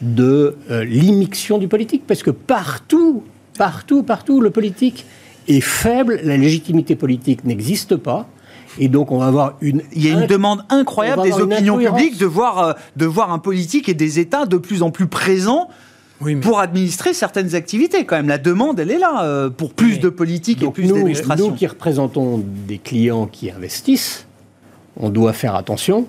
[0.01, 3.25] de euh, l'immixtion du politique parce que partout,
[3.59, 5.05] partout, partout, le politique
[5.49, 8.27] est faible, la légitimité politique n'existe pas.
[8.79, 9.83] Et donc, on va avoir une.
[9.93, 13.38] Il y a une demande incroyable des opinions publiques de voir, euh, de voir un
[13.38, 15.69] politique et des États de plus en plus présents
[16.40, 18.04] pour administrer certaines activités.
[18.04, 21.48] Quand même, la demande, elle est là euh, pour plus de politique et plus d'administration.
[21.48, 24.26] Nous qui représentons des clients qui investissent,
[24.96, 26.06] on doit faire attention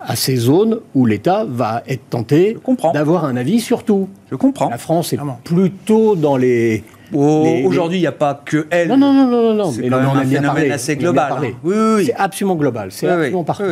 [0.00, 2.56] à ces zones où l'État va être tenté
[2.94, 4.08] d'avoir un avis sur tout.
[4.30, 4.70] Je comprends.
[4.70, 6.82] La France est plutôt dans les...
[7.12, 8.88] Aujourd'hui, il n'y a pas que elle.
[8.88, 9.72] Non, non, non, non, non.
[9.72, 11.34] C'est un phénomène assez global.
[11.62, 12.90] Oui, oui, C'est absolument global.
[12.90, 13.64] C'est absolument partout.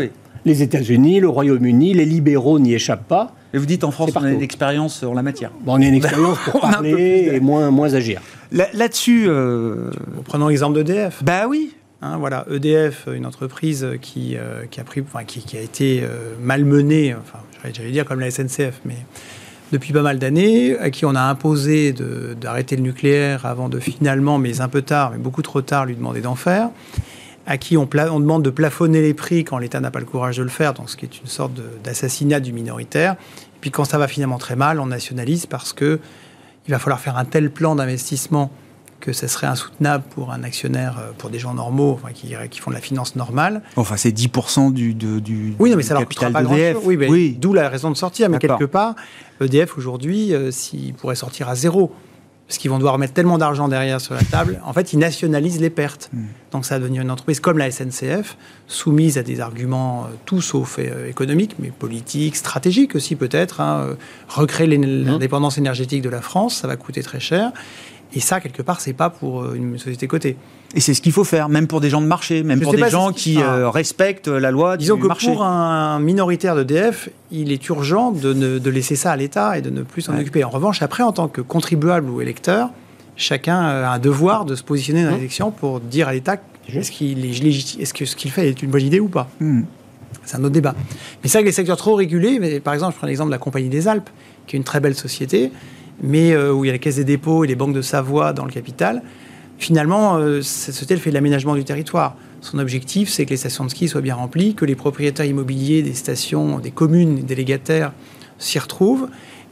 [0.48, 3.34] Les États-Unis, le Royaume-uni, les libéraux n'y échappent pas.
[3.52, 5.50] Et vous dites en France, on a une expérience en la matière.
[5.60, 8.22] Bon, on a une expérience pour parler et moins, moins agir.
[8.50, 9.26] Là-dessus.
[9.28, 9.90] Euh...
[10.24, 11.22] Prenons l'exemple d'EDF.
[11.22, 11.74] Bah oui.
[12.00, 16.00] Hein, voilà, EDF, une entreprise qui, euh, qui a, pris, enfin, qui, qui, a été
[16.02, 17.40] euh, malmenée, enfin,
[17.74, 18.96] j'allais dire comme la SNCF, mais
[19.72, 21.92] depuis pas mal d'années, à qui on a imposé
[22.40, 25.96] d'arrêter le nucléaire avant de finalement, mais un peu tard, mais beaucoup trop tard, lui
[25.96, 26.70] demander d'en faire
[27.48, 30.36] à qui on, on, demande de plafonner les prix quand l'État n'a pas le courage
[30.36, 33.14] de le faire, donc ce qui est une sorte d'assassinat du minoritaire.
[33.14, 35.98] Et puis quand ça va finalement très mal, on nationalise parce que
[36.66, 38.52] il va falloir faire un tel plan d'investissement
[39.00, 42.60] que ce serait insoutenable pour un actionnaire, euh, pour des gens normaux, enfin, qui, qui,
[42.60, 43.62] font de la finance normale.
[43.76, 46.78] Enfin, c'est 10% du, du, oui, mais ça capital d'EDF.
[46.82, 47.36] Oui, oui.
[47.38, 48.28] d'où la raison de sortir.
[48.28, 48.94] Mais quelque part,
[49.40, 51.92] EDF aujourd'hui, euh, s'il pourrait sortir à zéro,
[52.48, 55.60] parce qu'ils vont devoir mettre tellement d'argent derrière sur la table, en fait, ils nationalisent
[55.60, 56.08] les pertes.
[56.14, 56.22] Mm.
[56.52, 60.40] Donc ça va devenir une entreprise comme la SNCF, soumise à des arguments euh, tout
[60.40, 63.60] sauf euh, économiques, mais politiques, stratégiques aussi peut-être.
[63.60, 63.80] hein.
[63.90, 63.94] Euh,
[64.28, 67.52] Recréer l'é- l'indépendance énergétique de la France, ça va coûter très cher.
[68.14, 70.36] Et ça, quelque part, c'est pas pour euh, une société cotée.
[70.74, 72.72] Et c'est ce qu'il faut faire, même pour des gens de marché, même Je pour
[72.74, 75.26] des gens qui euh, respectent la loi Disons du que marché.
[75.32, 79.62] pour un minoritaire d'EDF, il est urgent de, ne- de laisser ça à l'État et
[79.62, 80.20] de ne plus s'en Ouais.
[80.20, 80.44] occuper.
[80.44, 82.70] En revanche, après, en tant que contribuable ou électeur,
[83.16, 86.36] chacun a un devoir de se positionner dans l'élection pour dire à l'État
[86.72, 89.28] est-ce qu'il est légitime, est-ce que ce qu'il fait est une bonne idée ou pas.
[89.40, 89.62] Hmm.
[90.24, 90.74] C'est un autre débat.
[91.22, 93.34] Mais c'est vrai que les secteurs trop régulés, mais par exemple, je prends l'exemple de
[93.34, 94.10] la Compagnie des Alpes,
[94.46, 95.50] qui est une très belle société,
[96.02, 98.32] mais euh, où il y a la Caisse des dépôts et les banques de Savoie
[98.32, 99.02] dans le capital.
[99.58, 102.14] Finalement, euh, cette société elle fait de l'aménagement du territoire.
[102.40, 105.82] Son objectif, c'est que les stations de ski soient bien remplies, que les propriétaires immobiliers
[105.82, 107.92] des stations, des communes, délégataires
[108.38, 109.08] s'y retrouvent,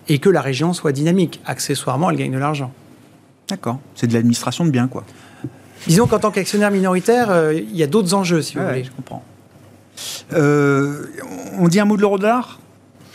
[0.09, 1.41] et que la région soit dynamique.
[1.47, 2.73] Accessoirement, elle gagne de l'argent.
[3.49, 3.81] D'accord.
[3.97, 5.03] C'est de l'administration de biens, quoi.
[5.89, 8.85] Disons qu'en tant qu'actionnaire minoritaire, euh, il y a d'autres enjeux, si vous Ouais, voulez.
[8.85, 9.25] je comprends.
[10.33, 11.07] Euh,
[11.59, 12.61] on dit un mot de l'euro-dollar?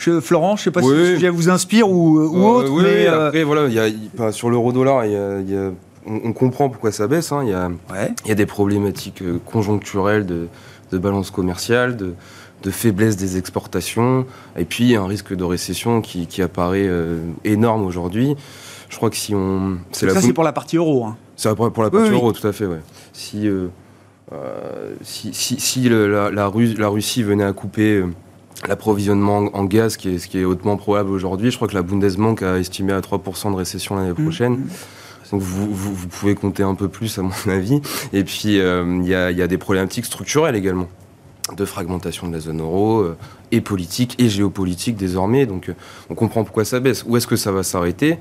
[0.02, 2.70] Je- Florent, je ne sais pas si le sujet vous inspire ou, ou Euh, autre,
[2.72, 2.88] oui, mais...
[3.02, 5.70] oui, euh, après, voilà, y a, sur l'euro-dollar, il y a- il y a-
[6.06, 7.30] on, comprend pourquoi ça baisse.
[7.30, 7.42] hein.
[7.44, 8.12] Il y, a, ouais.
[8.24, 10.48] il y a des problématiques euh, conjoncturelles de,
[10.90, 12.14] de balance commerciale, de,
[12.64, 14.26] de faiblesse des exportations,
[14.56, 18.34] et puis il y a un risque de récession qui, qui apparaît euh, énorme aujourd'hui.
[18.88, 19.78] Je crois que si on...
[19.92, 21.04] Ça, la c'est pour la partie euro.
[21.06, 21.16] hein.
[21.36, 22.16] C'est pour, pour la partie Oui, oui.
[22.20, 22.80] euro, tout à fait, ouais.
[23.12, 23.68] Si, euh,
[24.32, 28.06] euh, si, si, si le- la, la Ru- la Russie venait à couper euh,
[28.68, 31.82] l'approvisionnement en, gaz, qui est, ce qui est hautement probable aujourd'hui, je crois que la
[31.82, 34.22] Bundesbank a estimé à 3% de récession l'année Mmh.
[34.22, 34.66] prochaine.
[35.30, 37.80] Donc vous, vous, vous pouvez compter un peu plus, à mon avis.
[38.12, 40.88] Et puis, euh, il y, a, il y a des problématiques structurelles également
[41.56, 43.16] de fragmentation de la zone euro, euh,
[43.50, 45.44] et politique et géopolitique désormais.
[45.46, 45.74] Donc euh,
[46.08, 47.04] on comprend pourquoi ça baisse.
[47.06, 48.18] Où est-ce que ça va s'arrêter?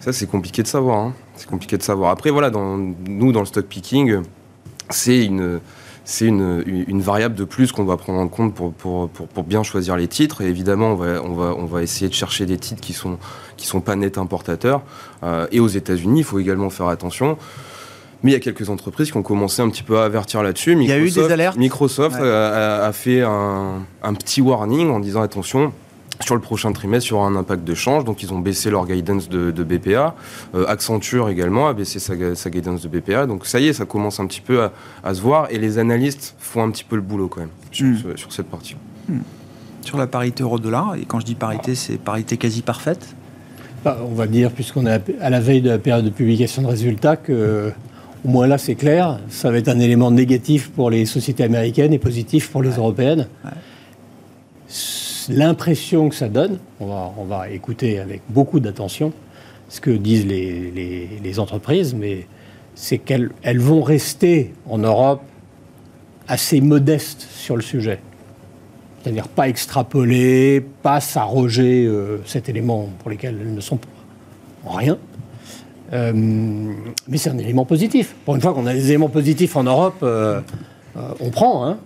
[0.00, 0.98] Ça, c'est compliqué de savoir.
[0.98, 1.14] hein.
[1.36, 2.10] C'est compliqué de savoir.
[2.10, 4.16] Après, voilà, dans, nous, dans le stock picking,
[4.90, 5.60] c'est une,
[6.04, 9.62] c'est une, variable de plus qu'on va prendre en compte pour, pour, pour, pour bien
[9.62, 10.42] choisir les titres.
[10.42, 13.18] Et évidemment, on va, on, va, on va essayer de chercher des titres qui sont,
[13.56, 14.82] qui sont pas net importateurs.
[15.22, 17.38] Euh, et aux États-Unis, il faut également faire attention.
[18.22, 20.72] Mais il y a quelques entreprises qui ont commencé un petit peu à avertir là-dessus.
[20.72, 22.28] Il y a eu des alertes Microsoft Ouais.
[22.28, 25.72] a, a- a fait un, un petit warning en disant attention.
[26.24, 28.70] Sur le prochain trimestre, il y aura un impact de change, donc ils ont baissé
[28.70, 30.14] leur guidance de, de BPA.
[30.54, 33.26] Euh, Accenture également a baissé sa, gu- sa guidance de BPA.
[33.26, 34.72] Donc ça y est, ça commence un petit peu à,
[35.04, 37.84] à se voir et les analystes font un petit peu le boulot quand même sur,
[37.86, 38.16] Mm.
[38.16, 38.74] sur cette partie.
[39.82, 43.06] Sur la parité euro-dollar, et quand je dis parité, c'est parité quasi parfaite?
[43.84, 46.68] Bah, on va dire, puisqu'on est à la veille de la période de publication de
[46.68, 47.70] résultats, que
[48.24, 51.92] au moins là, c'est clair, ça va être un élément négatif pour les sociétés américaines
[51.92, 53.26] et positif pour les européennes.
[55.28, 59.12] L'impression que ça donne, on va, on va écouter avec beaucoup d'attention
[59.68, 60.70] ce que disent les,
[61.22, 62.26] les- entreprises, mais
[62.74, 65.22] c'est qu'elles elles vont rester en Europe
[66.28, 67.98] assez modestes sur le sujet.
[69.02, 73.78] C'est-à-dire pas extrapoler, pas s'arroger euh, cet élément pour lequel elles ne sont
[74.64, 74.98] en rien.
[75.92, 78.14] Euh, mais c'est un élément positif.
[78.24, 80.40] Pour une fois qu'on a des éléments positifs en Europe, euh,
[81.20, 81.66] on prend.
[81.66, 81.78] Hein.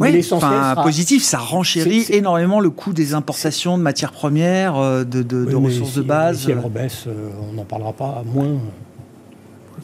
[0.00, 5.04] Oui, enfin, sera- positif, ça renchérit énormément le coût des importations de matières premières, euh,
[5.04, 5.22] de,
[5.54, 6.38] Oui, ressources si- de base.
[6.40, 8.48] Si elle rebaisse, euh, on n'en parlera pas moins.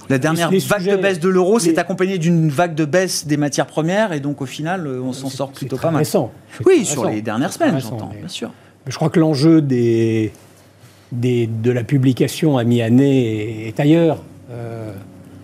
[0.09, 2.85] La dernière les vague sujets- de baisse de l'euro s'est les- accompagnée d'une vague de
[2.85, 5.99] baisse des matières premières, et donc au final, euh, on s'en sort plutôt pas mal.
[5.99, 6.33] récent.
[6.65, 7.15] Oui, sur récent.
[7.15, 8.51] les dernières semaines, j'entends, bien sûr.
[8.87, 10.33] Je crois que l'enjeu des,
[11.13, 14.23] des- de la publication à mi-année est, est ailleurs.
[14.51, 14.93] Euh,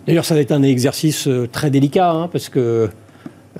[0.07, 2.89] D'ailleurs, ça va être un exercice euh, très délicat, hein, parce que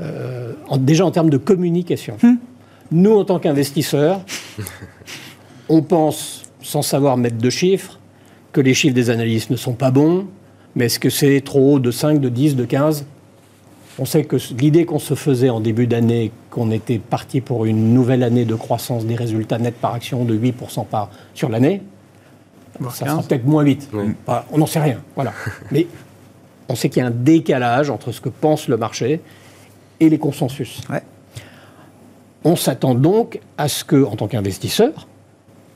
[0.02, 2.18] euh, en- déjà en termes de communication,
[2.92, 4.22] nous, en tant qu'investisseurs,
[5.70, 8.00] on pense, sans savoir mettre de chiffres,
[8.52, 10.28] que les chiffres des analystes ne sont pas bons,
[10.76, 13.06] mais est-ce que c'est trop haut de 5, de 10, de 15
[13.98, 17.94] on sait que l'idée qu'on se faisait en début d'année, qu'on était parti pour une
[17.94, 21.82] nouvelle année de croissance des résultats nets par action de 8% par, sur l'année,
[22.90, 23.28] ça sera 15.
[23.28, 23.88] peut-être moins vite.
[23.94, 24.08] Oui.
[24.28, 25.00] Enfin, on n'en sait rien.
[25.16, 25.32] Voilà.
[25.72, 25.88] Mais
[26.68, 29.22] on sait qu'il y a un décalage entre ce que pense le marché
[30.00, 30.82] et les consensus.
[30.90, 31.02] Ouais.
[32.44, 35.08] On s'attend donc à ce que, en tant qu'investisseur,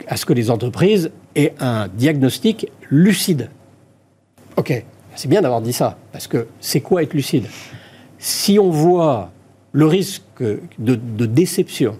[0.06, 3.50] à ce que les entreprises aient un diagnostic lucide.
[4.56, 4.84] Ok,
[5.16, 7.46] c'est bien d'avoir dit ça, parce que c'est quoi être lucide?
[8.18, 9.30] Si on voit
[9.72, 10.60] le risque de,
[10.94, 11.96] de déception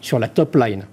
[0.00, 0.84] sur la top line,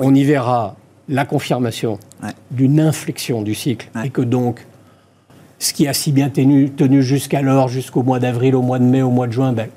[0.00, 0.76] on y verra
[1.08, 2.30] la confirmation Ouais.
[2.50, 4.08] d'une inflexion du cycle, Ouais.
[4.08, 4.66] et que donc
[5.60, 9.02] ce qui a si bien tenu, tenu jusqu'alors, jusqu'au mois d'avril, au mois de mai,
[9.02, 9.68] au mois de juin, ben,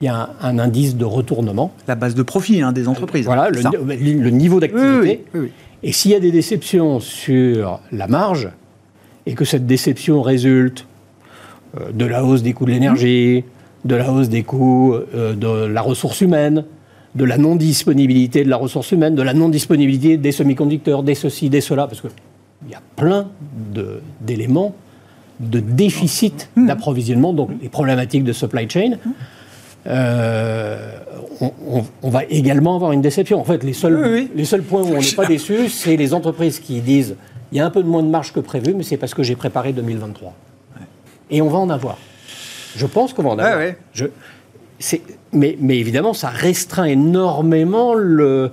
[0.00, 1.72] il y a un, un indice de retournement.
[1.88, 3.24] La base de profit hein, des entreprises.
[3.26, 4.86] Voilà, hein, le, niveau d'activité.
[5.02, 5.50] Oui, oui, oui, oui.
[5.82, 8.48] Et s'il y a des déceptions sur la marge,
[9.26, 10.86] et que cette déception résulte
[11.80, 13.42] euh, de la hausse des coûts de l'énergie,
[13.84, 16.64] de la hausse des coûts euh, de la ressource humaine,
[17.16, 21.60] de la non-disponibilité de la ressource humaine, de la non-disponibilité des semi-conducteurs, des ceci, des
[21.60, 22.10] cela, parce qu'il
[22.70, 23.26] y a plein
[23.74, 24.76] de- d'éléments
[25.40, 28.92] de déficit d'approvisionnement, donc les problématiques de supply chain.
[29.88, 30.90] Euh,
[31.40, 33.40] on, on- on va également avoir une déception.
[33.40, 34.30] En fait, les seuls, Oui, oui.
[34.34, 37.16] les seuls points où on n'est pas déçu, c'est les entreprises qui disent
[37.52, 39.22] il y a un peu de moins de marge que prévu, mais c'est parce que
[39.22, 40.34] j'ai préparé 2023.
[41.30, 41.96] Et on va en avoir.
[42.76, 43.56] Je pense qu'on va en avoir.
[43.58, 43.78] Ouais, ouais.
[43.94, 44.06] Je-
[44.78, 48.50] c'est- mais, mais évidemment, ça restreint énormément le,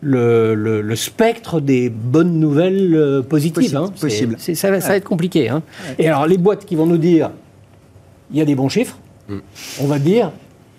[0.00, 3.54] le, le- le spectre des bonnes nouvelles euh, positives.
[3.72, 3.90] Possible, hein.
[3.94, 4.34] C'est- possible.
[4.38, 5.48] c'est- ça, va, ça va être compliqué.
[5.48, 5.62] hein.
[5.98, 7.30] Et alors, les boîtes qui vont nous dire
[8.30, 8.98] il y a des bons chiffres,
[9.80, 10.30] on va dire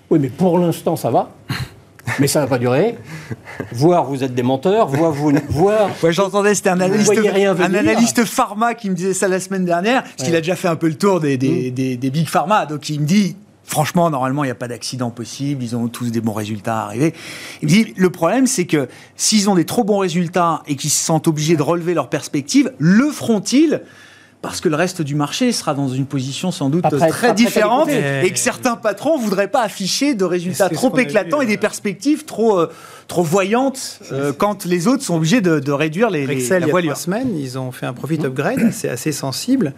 [0.10, 1.30] oui, mais pour l'instant, ça va.
[2.20, 2.98] Mais ça ne va pas durer.
[3.72, 5.32] Voire vous êtes des menteurs, voire vous.
[5.32, 10.04] Ouais, j'entendais, c'était un analyste, un analyste pharma qui me disait ça la semaine dernière,
[10.04, 11.40] parce qu'il a déjà fait un peu le tour des, Mm.
[11.40, 12.68] des, des- des big pharma.
[12.68, 16.12] Donc il me dit, franchement, normalement, il n'y a pas d'accident possible, ils ont tous
[16.12, 17.16] des bons résultats à arriver.
[17.64, 20.92] Il me dit, le problème, c'est que s'ils ont des trop bons résultats et qu'ils
[20.92, 23.82] se sentent obligés de relever leurs perspectives, le feront-ils
[24.48, 27.90] parce que le reste du marché sera dans une position sans doute prêt- très différente
[27.90, 31.58] et que certains patrons voudraient pas afficher de résultats C'est trop éclatants vu, et des
[31.58, 32.72] perspectives trop, euh,
[33.08, 36.66] trop voyantes euh, quand les autres sont obligés de, de réduire les, les, Excel, la
[36.66, 36.92] il y a voilure.
[36.94, 39.74] trois semaines, ils ont fait un profit upgrade assez, assez sensible.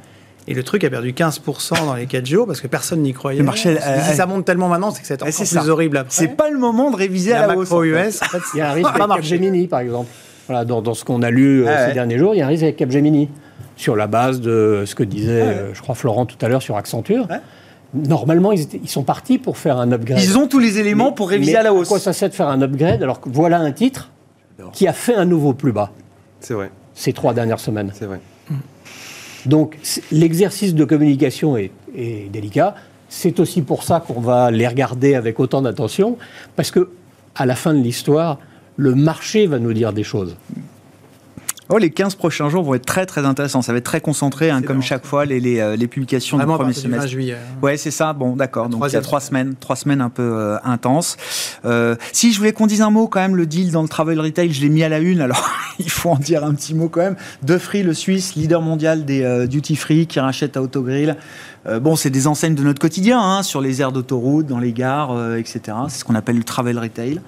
[0.49, 3.39] Et le truc a perdu 15% dans les 4 jours parce que personne n'y croyait.
[3.39, 5.57] Le marché, dit, euh, si ça monte tellement maintenant, c'est que c'est Ouais, encore c'est
[5.57, 5.71] plus ça.
[5.71, 6.13] horrible après.
[6.15, 7.69] C'est pas le moment de réviser la à la hausse.
[7.69, 8.07] macro en fait.
[8.07, 8.21] US.
[8.21, 9.07] En fait, Il y a un risque avec.
[9.15, 10.09] Capgemini, par exemple.
[10.47, 11.87] Voilà, dans, dans ce qu'on a lu Ah ouais.
[11.89, 13.27] ces derniers jours, il y a un risque avec Capgemini.
[13.77, 16.75] Sur la base de ce que disait, euh, je crois, Florent tout à l'heure sur
[16.75, 17.27] Accenture.
[17.29, 17.39] Ouais.
[17.93, 20.19] Normalement, ils, étaient- ils sont partis pour faire un upgrade.
[20.21, 21.87] Ils ont tous les éléments Mais- pour réviser mais à la hausse.
[21.87, 24.11] quoi ça sert de faire un upgrade alors que voilà un titre
[24.73, 25.91] qui a fait un nouveau plus bas
[26.41, 28.19] C'est vrai, ces trois dernières semaines c'est vrai.
[29.45, 32.75] Donc c'est- l'exercice de communication est, est délicat.
[33.09, 36.17] C'est aussi pour ça qu'on va les regarder avec autant d'attention,
[36.57, 36.89] parce que
[37.35, 38.39] à la fin de l'histoire,
[38.75, 40.35] le marché va nous dire des choses.
[41.69, 43.61] Oh, les 15 prochains jours vont être très très intéressants.
[43.61, 46.53] Ça va être très concentré, hein, comme chaque fois, les, les, euh, les publications Vraiment
[46.53, 47.11] du premier partir du 20 semestre.
[47.11, 47.33] juillet.
[47.33, 47.57] hein.
[47.61, 48.13] Ouais, c'est ça.
[48.13, 48.69] Bon, d'accord.
[48.69, 51.17] Donc il y a trois semaines, trois semaines un peu euh, intenses.
[51.65, 54.19] Euh, si je voulais qu'on dise un mot quand même, le deal dans le travel
[54.21, 55.19] retail, je l'ai mis à la une.
[55.19, 55.49] Alors
[55.79, 57.17] il faut en dire un petit mot quand même.
[57.43, 61.15] De Free, le Suisse, leader mondial des euh, duty free, qui rachète à Autogrill.
[61.81, 65.35] Bon, c'est des enseignes de notre quotidien, hein, sur les aires d'autoroute, dans les gares,
[65.35, 65.59] etc.
[65.89, 67.19] C'est ce qu'on appelle le travel retail.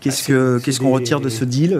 [0.00, 1.78] Qu'est-ce Ah, qu'on retire de ce deal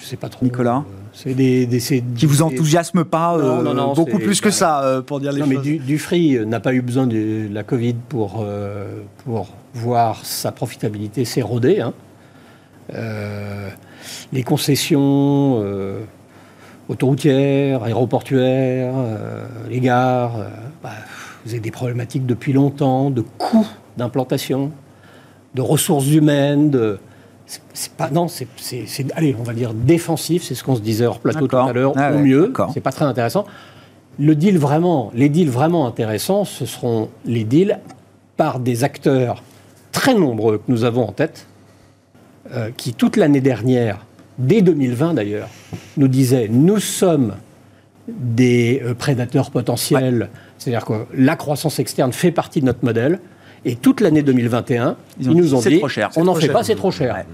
[0.00, 0.44] Je sais pas trop.
[0.44, 4.18] Nicolas Euh, C'est des, des- c'est- qui vous enthousiasme pas euh, Non, non, non, beaucoup
[4.18, 5.64] plus que ça euh, pour dire les Non, mais choses.
[5.64, 11.24] du, Dufry n'a pas eu besoin de la Covid pour, euh, pour voir sa profitabilité
[11.24, 11.80] s'éroder.
[11.80, 11.92] hein.
[12.94, 13.68] Euh,
[14.32, 16.00] les concessions euh,
[16.88, 20.44] autoroutières, aéroportuaires, euh, les gares, euh,
[20.82, 20.90] bah,
[21.44, 24.70] vous avez des problématiques depuis longtemps de coûts d'implantation,
[25.54, 26.98] de ressources humaines, de...
[27.72, 28.46] C'est pas non, c'est
[29.14, 31.94] allez, on va dire défensif, c'est ce qu'on se disait hors plateau tout à l'heure,
[31.96, 32.52] Ah au ouais, mieux.
[32.74, 33.46] C'est pas très intéressant.
[34.18, 37.78] Le deal vraiment, les deals vraiment intéressants, ce seront les deals
[38.36, 39.42] par des acteurs
[39.92, 41.46] très nombreux que nous avons en tête,
[42.52, 44.04] euh, qui toute l'année dernière,
[44.38, 45.48] dès 2020 d'ailleurs,
[45.96, 47.34] nous disaient nous sommes
[48.08, 53.20] des euh, prédateurs potentiels, c'est-à-dire que la croissance externe fait partie de notre modèle.
[53.64, 56.52] Et toute l'année 2021, Ils ont nous ont dit trop cher, on n'en fait cher.
[56.52, 57.14] pas, c'est trop cher.
[57.14, 57.26] Ouais.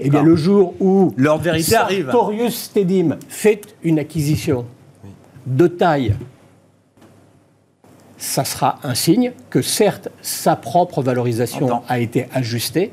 [0.00, 2.06] Eh bien, le jour où L'heure de vérité arrive.
[2.06, 4.66] Sartorius Stedim fait une acquisition
[5.46, 6.14] de taille,
[8.18, 12.92] ça sera un signe que certes, sa propre valorisation a été ajustée,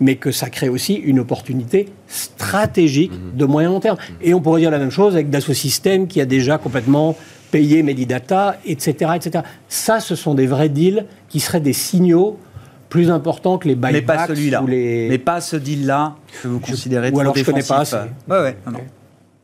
[0.00, 3.96] mais que ça crée aussi une opportunité stratégique de moyen long terme.
[4.20, 7.16] Et on pourrait dire la même chose avec Dassault Systèmes qui a déjà complètement
[7.50, 9.44] payé Medidata, etc., etc.
[9.68, 12.38] Ça, ce sont des vrais deals qui seraient des signaux
[12.88, 14.64] plus importants que les buybacks mais pas celui-là.
[14.66, 15.08] les...
[15.10, 17.96] Mais pas ce deal-là que vous considérez ou alors je connais pas assez.
[18.28, 18.56] Ouais, ouais.
[18.66, 18.80] non, non.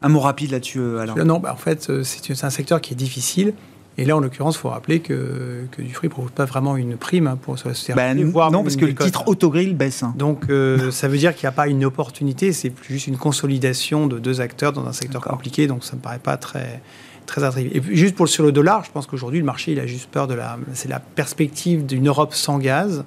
[0.01, 1.15] Un mot rapide là-dessus, euh, Alain.
[1.25, 3.55] Non, bah, en fait, euh, c'est un secteur qui est difficile.
[3.97, 6.97] Et là, en l'occurrence, il faut rappeler que, que Dufry ne propose pas vraiment une
[6.97, 10.03] prime hein, pour se faire Ben, voire non, parce une que le titre Autogrill baisse.
[10.03, 10.15] hein.
[10.19, 14.07] Donc, euh, ça veut dire qu'il n'y a pas une opportunité, c'est juste une consolidation
[14.09, 16.83] de deux acteurs dans un secteur compliqué, donc ça ne me paraît pas très,
[17.27, 17.71] très attrayant.
[17.73, 20.11] Et puis, juste pour, sur le dollar, je pense qu'aujourd'hui, le marché, il a juste
[20.11, 23.05] peur de la, c'est la perspective d'une Europe sans gaz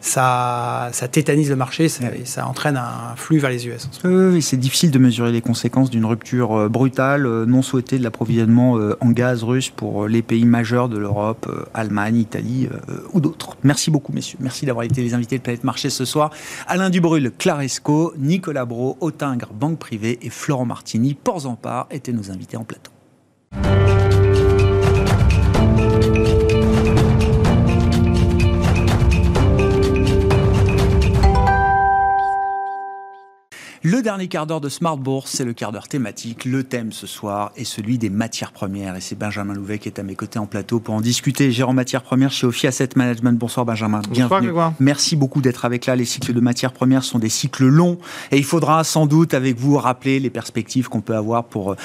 [0.00, 3.88] ça, ça tétanise le marché ça, et ça entraîne un flux vers les US.
[4.04, 8.02] Oui, c'est difficile de mesurer les conséquences d'une rupture euh, brutale, euh, non souhaitée de
[8.02, 12.68] l'approvisionnement euh, en gaz russe pour les pays majeurs de l'Europe, Allemagne, Italie
[13.12, 13.56] ou d'autres.
[13.62, 14.38] Merci beaucoup, messieurs.
[14.40, 16.30] Merci d'avoir été les invités de Planète Marché ce soir.
[16.66, 22.12] Alain Dubrul, Claresco, Nicolas Bro, Autingre, Banque Privée et Florent Martini, Ports en Part, étaient
[22.12, 22.92] nos invités en plateau.
[23.52, 24.11] Thank you.
[33.84, 36.44] Le dernier quart d'heure de Smart Bourse, c'est le quart d'heure thématique.
[36.44, 38.94] Le thème ce soir est celui des matières premières.
[38.94, 41.50] Et c'est Benjamin Louvet qui est à mes côtés en plateau pour en discuter.
[41.50, 43.36] Gérant matières premières chez Ophi Asset Management.
[43.36, 44.00] Bonsoir Benjamin.
[44.08, 44.74] Bonsoir, Bienvenue.
[44.78, 45.96] Merci beaucoup d'être avec là.
[45.96, 47.98] Les cycles de matières premières sont des cycles longs.
[48.30, 51.76] Et il faudra sans doute avec vous rappeler les perspectives qu'on peut avoir pour euh,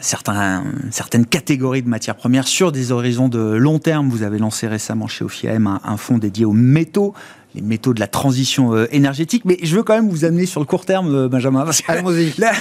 [0.00, 4.08] certains, certaines catégories de matières premières sur des horizons de long terme.
[4.08, 7.14] Vous avez lancé récemment chez OFIAM un, un fonds dédié aux métaux
[7.54, 9.44] les métaux de la transition euh, énergétique.
[9.44, 11.64] Mais je veux quand même vous amener sur le court terme, euh, Benjamin.
[11.88, 12.34] Allons-y.
[12.38, 12.52] La,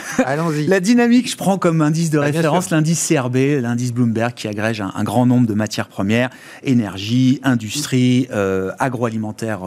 [0.67, 4.81] la, dynamique, je prends comme indice de ah, référence l'indice CRB, l'indice Bloomberg, qui agrège
[4.81, 6.29] un, grand nombre de matières premières,
[6.63, 9.61] énergie, industrie, euh, agroalimentaire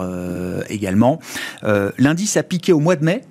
[0.69, 1.19] également.
[1.97, 3.21] l'indice a piqué au mois de mai.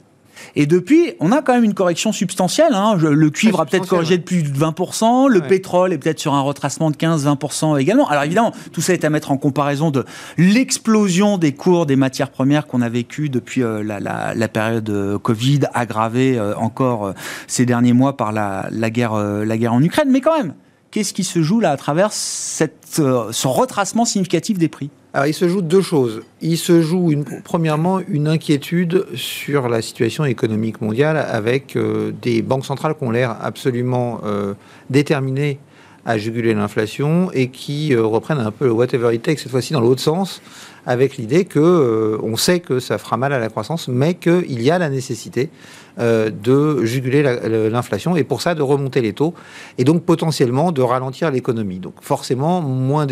[0.54, 2.74] Et depuis, on a quand même une correction substantielle.
[2.74, 2.96] Hein.
[2.96, 6.40] Le cuivre a peut-être corrigé de plus de 20%, le pétrole est peut-être sur un
[6.40, 8.08] retracement de 15-20% également.
[8.08, 10.04] Alors évidemment, tout ça est à mettre en comparaison de
[10.38, 15.60] l'explosion des cours des matières premières qu'on a vécu depuis euh, la, période euh, Covid,
[15.74, 17.12] aggravée euh, encore
[17.46, 20.08] ces derniers mois par la, guerre, la guerre en Ukraine.
[20.10, 20.54] Mais quand même,
[20.96, 24.88] qu'est-ce qui se joue là à travers cette, ce retracement significatif des prix?
[25.12, 26.22] Alors, il se joue deux choses.
[26.40, 32.40] Il se joue, une, premièrement, une inquiétude sur la situation économique mondiale avec euh, des
[32.40, 34.54] banques centrales qui ont l'air absolument euh,
[34.88, 35.58] déterminées
[36.06, 39.74] à juguler l'inflation et qui euh, reprennent un peu le whatever it takes, cette fois-ci
[39.74, 40.40] dans l'autre sens,
[40.86, 44.70] avec l'idée que on sait que ça fera mal à la croissance, mais qu'il y
[44.70, 45.50] a la nécessité
[45.98, 47.22] euh, de juguler
[47.70, 49.34] l'inflation et pour ça de remonter les taux
[49.78, 51.78] et donc potentiellement de ralentir l'économie.
[51.78, 53.06] Donc forcément, moins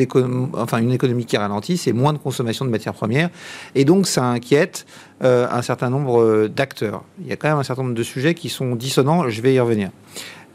[0.55, 3.30] enfin une économie qui ralentit, c'est moins de consommation de matières premières
[3.74, 4.87] et donc ça inquiète
[5.22, 7.05] euh, un certain nombre d'acteurs.
[7.20, 9.55] Il y a quand même un certain nombre de sujets qui sont dissonants, je vais
[9.55, 9.91] y revenir.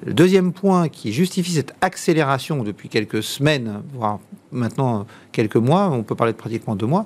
[0.05, 4.19] Le deuxième point qui justifie cette accélération depuis quelques semaines, voire
[4.51, 7.05] maintenant quelques mois, on peut parler de pratiquement deux mois,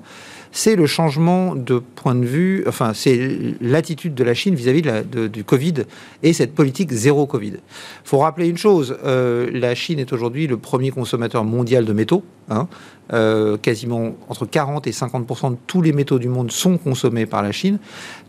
[0.52, 4.84] c'est le changement de point de vue, enfin, c'est l'attitude de la Chine vis-à-vis
[5.30, 5.74] du Covid
[6.22, 7.54] et cette politique zéro Covid.
[7.54, 7.60] Il
[8.06, 12.24] faut rappeler une chose, euh, la Chine est aujourd'hui le premier consommateur mondial de métaux.
[12.50, 12.68] Hein.
[13.14, 17.41] Euh, quasiment entre 40 et 50 de tous les métaux du monde sont consommés par
[17.41, 17.80] la Chine.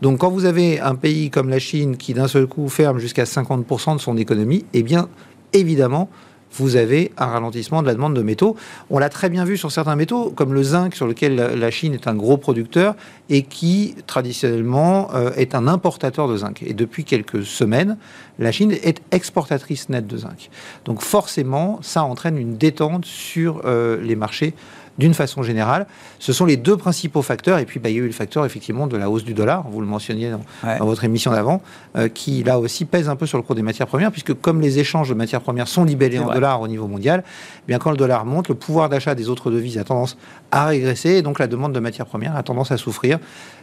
[0.01, 3.25] Donc quand vous avez un pays comme la Chine qui d'un seul coup ferme jusqu'à
[3.25, 5.09] 50 de son économie, eh bien
[5.53, 6.09] évidemment,
[6.57, 8.55] vous avez un ralentissement de la demande de métaux.
[8.89, 11.93] On l'a très bien vu sur certains métaux, comme le zinc, sur lequel la Chine
[11.93, 12.95] est un gros producteur
[13.29, 16.63] et qui, traditionnellement, euh, est un importateur de zinc.
[16.63, 17.97] Et depuis quelques semaines,
[18.39, 20.49] la Chine est exportatrice nette de zinc.
[20.85, 24.53] Donc forcément, ça entraîne une détente sur euh, les marchés
[24.97, 25.87] d'une façon générale.
[26.19, 27.59] Ce sont les deux principaux facteurs.
[27.59, 29.65] Et puis, bah, il y a eu le facteur, effectivement, de la hausse du dollar,
[29.69, 31.61] vous le mentionniez dans, votre émission d'avant,
[31.97, 34.61] euh, qui, là aussi, pèse un peu sur le cours des matières premières, puisque comme
[34.61, 37.91] les échanges de matières premières sont libellés en dollars au niveau mondial, eh bien quand
[37.91, 40.17] le dollar monte, le pouvoir d'achat des autres devises a tendance
[40.51, 43.19] à régresser, et donc la demande de matières premières a tendance à souffrir.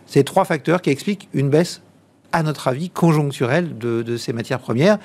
[0.06, 1.80] C'est trois facteurs qui expliquent une baisse,
[2.32, 4.98] à notre avis, conjoncturelle de, de ces matières premières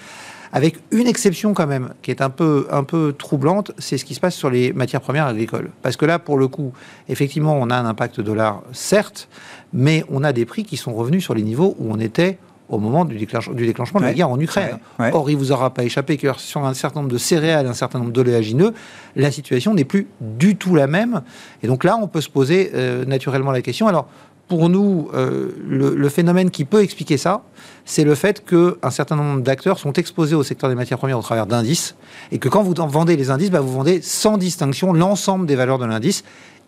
[0.51, 4.15] avec une exception quand même qui est un peu, un peu troublante, c'est ce qui
[4.15, 5.71] se passe sur les matières premières agricoles.
[5.81, 6.73] Parce que là, pour le coup,
[7.09, 9.27] effectivement, on a un impact dollar, certes,
[9.73, 12.37] mais on a des prix qui sont revenus sur les niveaux où on était
[12.69, 14.79] au moment du, déclenchement de la guerre en Ukraine.
[14.99, 17.99] Or, il vous aura pas échappé que sur un certain nombre de céréales, un certain
[17.99, 18.73] nombre d'oléagineux,
[19.15, 21.21] la situation n'est plus du tout la même.
[21.63, 23.87] Et donc là, on peut se poser euh, naturellement la question.
[23.87, 24.09] Alors,
[24.47, 27.43] pour nous, euh, le, phénomène qui peut expliquer ça,
[27.85, 31.21] c'est le fait qu'un certain nombre d'acteurs sont exposés au secteur des matières premières au
[31.21, 31.95] travers d'indices,
[32.31, 35.79] et que quand vous vendez les indices, bah, vous vendez sans distinction l'ensemble des valeurs
[35.79, 36.23] de l'indice,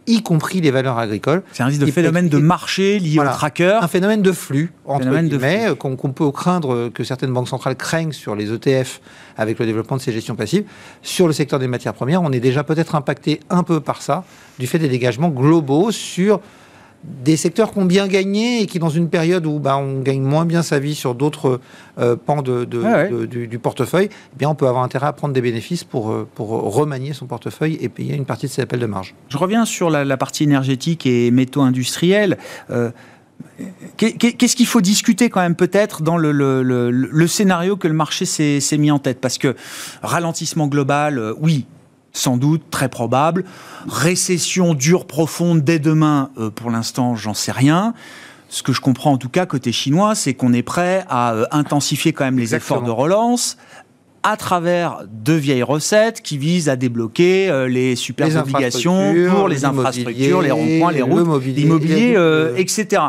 [0.07, 1.43] y compris les valeurs agricoles.
[1.53, 3.79] C'est un indice de phénomène de marché lié au tracker.
[3.81, 8.35] Un phénomène de flux, entre guillemets, qu'on peut craindre, que certaines banques centrales craignent sur
[8.35, 9.01] les ETF
[9.37, 10.63] avec le développement de ces gestions passives.
[11.01, 14.23] Sur le secteur des matières premières, on est déjà peut-être impacté un peu par ça,
[14.57, 16.41] du fait des dégagements globaux sur
[17.03, 20.21] des secteurs qui ont bien gagné et qui, dans une période où bah, on gagne
[20.21, 21.61] moins bien sa vie sur d'autres
[21.97, 25.83] euh, pans de, du, portefeuille, eh bien, on peut avoir intérêt à prendre des bénéfices
[25.83, 29.15] pour, euh, pour remanier son portefeuille et payer une partie de ses appels de marge.
[29.29, 32.37] Je reviens sur la, partie énergétique et métaux industriels.
[32.69, 32.91] Euh,
[33.95, 38.77] qu'est-ce qu'il faut discuter quand même peut-être dans le, le, scénario que le marché s'est
[38.77, 39.21] mis en tête?
[39.21, 39.55] Parce que
[40.01, 41.65] ralentissement global, oui,
[42.13, 43.45] sans doute, très probable.
[43.87, 47.93] Récession dure, profonde, dès demain, euh, pour l'instant, j'en sais rien.
[48.49, 51.45] Ce que je comprends en tout cas côté chinois, c'est qu'on est prêt à euh,
[51.51, 53.57] intensifier quand même les efforts de relance
[54.23, 59.47] à travers de vieilles recettes qui visent à débloquer euh, les super Les obligations pour
[59.47, 63.01] les infrastructures, les ronds-points, les le routes, mobilier, l'immobilier, la- euh, etc.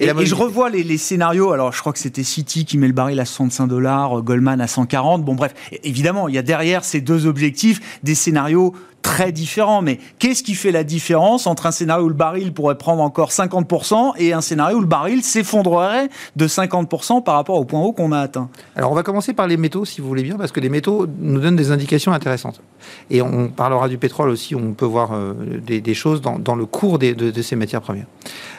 [0.00, 1.52] Et Et, la et je revois les, les scénarios.
[1.52, 4.60] Alors, je crois que c'était City qui met le baril à 65 dollars, euh, Goldman
[4.60, 5.24] à 140.
[5.24, 5.52] Bon, bref,
[5.82, 9.82] évidemment, il y a derrière ces deux objectifs des scénarios très différents.
[9.82, 13.30] Mais qu'est-ce qui fait la différence entre un scénario où le baril pourrait prendre encore
[13.30, 17.92] 50% et un scénario où le baril s'effondrerait de 50% par rapport au point haut
[17.92, 18.48] qu'on a atteint?
[18.76, 21.06] Alors, on va commencer par les métaux, si vous voulez bien, parce que les métaux
[21.18, 22.60] nous donnent des indications intéressantes.
[23.10, 26.98] Et on parlera du pétrole aussi, on peut voir euh, des, choses dans, le cours
[26.98, 28.06] de, ces matières premières.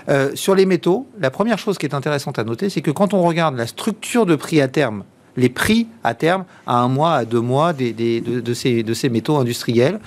[0.10, 3.14] Euh, sur les métaux, la première chose qui est intéressante à noter, c'est que quand
[3.14, 5.04] on regarde la structure de prix à terme,
[5.38, 10.00] les prix à terme, à un mois, à deux mois des, de ces métaux industriels,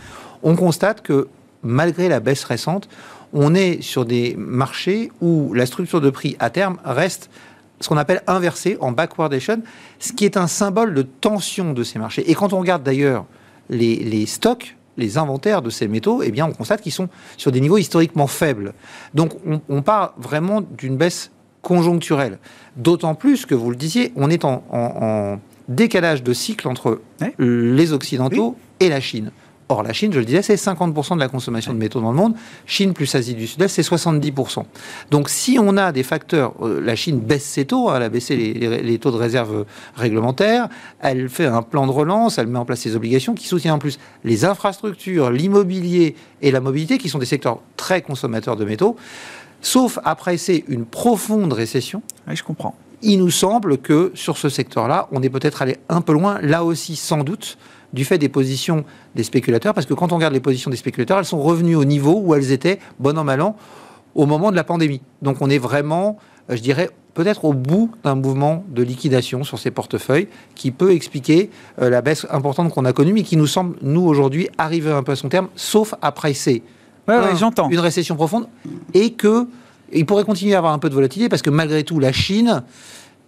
[0.45, 1.27] on constate que
[1.63, 2.89] malgré la baisse récente,
[3.33, 7.31] on est sur des marchés où la structure de prix à terme reste
[7.81, 9.63] ce qu'on appelle inversée en backwardation,
[9.99, 12.31] ce qui est un symbole de tension de ces marchés.
[12.31, 13.25] Et quand on regarde d'ailleurs
[13.69, 17.51] les, les stocks, les inventaires de ces métaux, eh bien, on constate qu'ils sont sur
[17.51, 18.75] des niveaux historiquement faibles.
[19.13, 21.33] Donc, on, on part vraiment d'une baisse
[21.63, 22.39] conjoncturelle.
[22.77, 27.01] D'autant plus que, vous le disiez, on est en, en- en décalage de cycle entre
[27.39, 29.33] les Occidentaux et la Chine.
[29.71, 32.17] Or, la Chine, je le disais, c'est 50% de la consommation de métaux dans le
[32.19, 32.35] monde.
[32.67, 34.63] Chine plus Asie du Sud-Est, c'est 70%.
[35.11, 38.09] Donc, si on a des facteurs, euh, la Chine baisse ses taux, hein, elle a
[38.11, 39.65] baissé les, les- les taux de réserve
[39.97, 40.69] réglementaires,
[41.01, 43.79] elle fait un plan de relance, elle met en place ses obligations qui soutient en
[43.79, 48.97] plus les infrastructures, l'immobilier et la mobilité, qui sont des secteurs très consommateurs de métaux.
[49.63, 52.75] Sauf après c'est une profonde récession, Oui, je comprends.
[53.01, 56.65] il nous semble que sur ce secteur-là, on est peut-être allé un peu loin, là
[56.65, 57.57] aussi sans doute,
[57.95, 58.85] du fait des positions
[59.15, 61.85] des spéculateurs, parce que quand on regarde les positions des spéculateurs, elles sont revenues au
[61.85, 63.57] niveau où elles étaient, bon an, mal an,
[64.15, 65.01] au moment de la pandémie.
[65.23, 66.19] Donc on est vraiment,
[66.49, 70.27] je dirais, peut-être au bout d'un mouvement de liquidation sur ces portefeuilles
[70.57, 74.03] qui peut expliquer euh, la baisse importante qu'on a connue, mais qui nous semble, nous,
[74.05, 76.63] aujourd'hui, arriver un peu à son terme, sauf après c'est
[77.07, 77.69] Ouais, un, j'entends.
[77.69, 78.49] une récession profonde,
[78.95, 79.47] et que
[79.93, 82.65] il pourrait continuer à avoir un peu de volatilité, parce que malgré tout, la Chine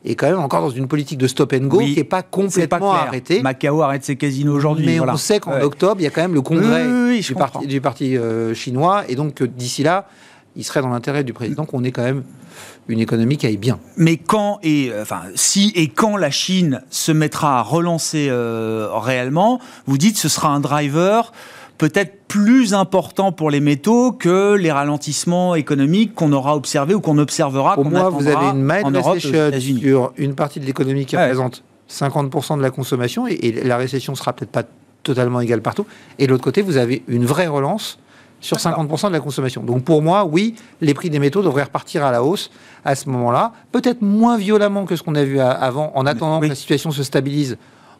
[0.07, 2.23] est quand même encore dans une politique de stop and go Oui, qui n'est pas
[2.23, 3.43] complètement arrêtée.
[3.43, 4.87] Macao arrête ses casinos aujourd'hui.
[4.87, 5.15] Mais voilà.
[5.15, 5.63] on sait qu'en Ouais.
[5.63, 8.55] octobre, il y a quand même le congrès Oui, oui, du, parti, du parti euh,
[8.55, 10.07] chinois, et donc d'ici là,
[10.55, 12.23] il serait dans l'intérêt du président qu'on ait quand même
[12.89, 13.79] une économie qui aille bien.
[13.97, 18.89] Mais quand et euh, enfin si et quand la Chine se mettra à relancer euh,
[18.93, 21.33] réellement, vous dites ce sera un driver
[21.79, 27.19] peut-être plus important pour les métaux que les ralentissements économiques qu'on aura observés ou qu'on
[27.19, 27.75] observera.
[27.75, 29.81] Pour qu'on moi, vous avez une recession États-Unis.
[29.81, 31.23] sur une partie de l'économie qui Ouais.
[31.25, 34.65] représente 50% de la consommation, et, et la récession sera peut-être pas
[35.03, 35.87] totalement égale partout.
[36.19, 37.99] Et de l'autre côté, vous avez une vraie relance
[38.41, 39.63] sur 50% de la consommation.
[39.63, 42.51] Donc pour moi, oui, les prix des métaux devraient repartir à la hausse
[42.85, 46.47] à ce moment-là, peut-être moins violemment que ce qu'on a vu avant, en attendant oui.
[46.49, 47.57] que la situation se stabilise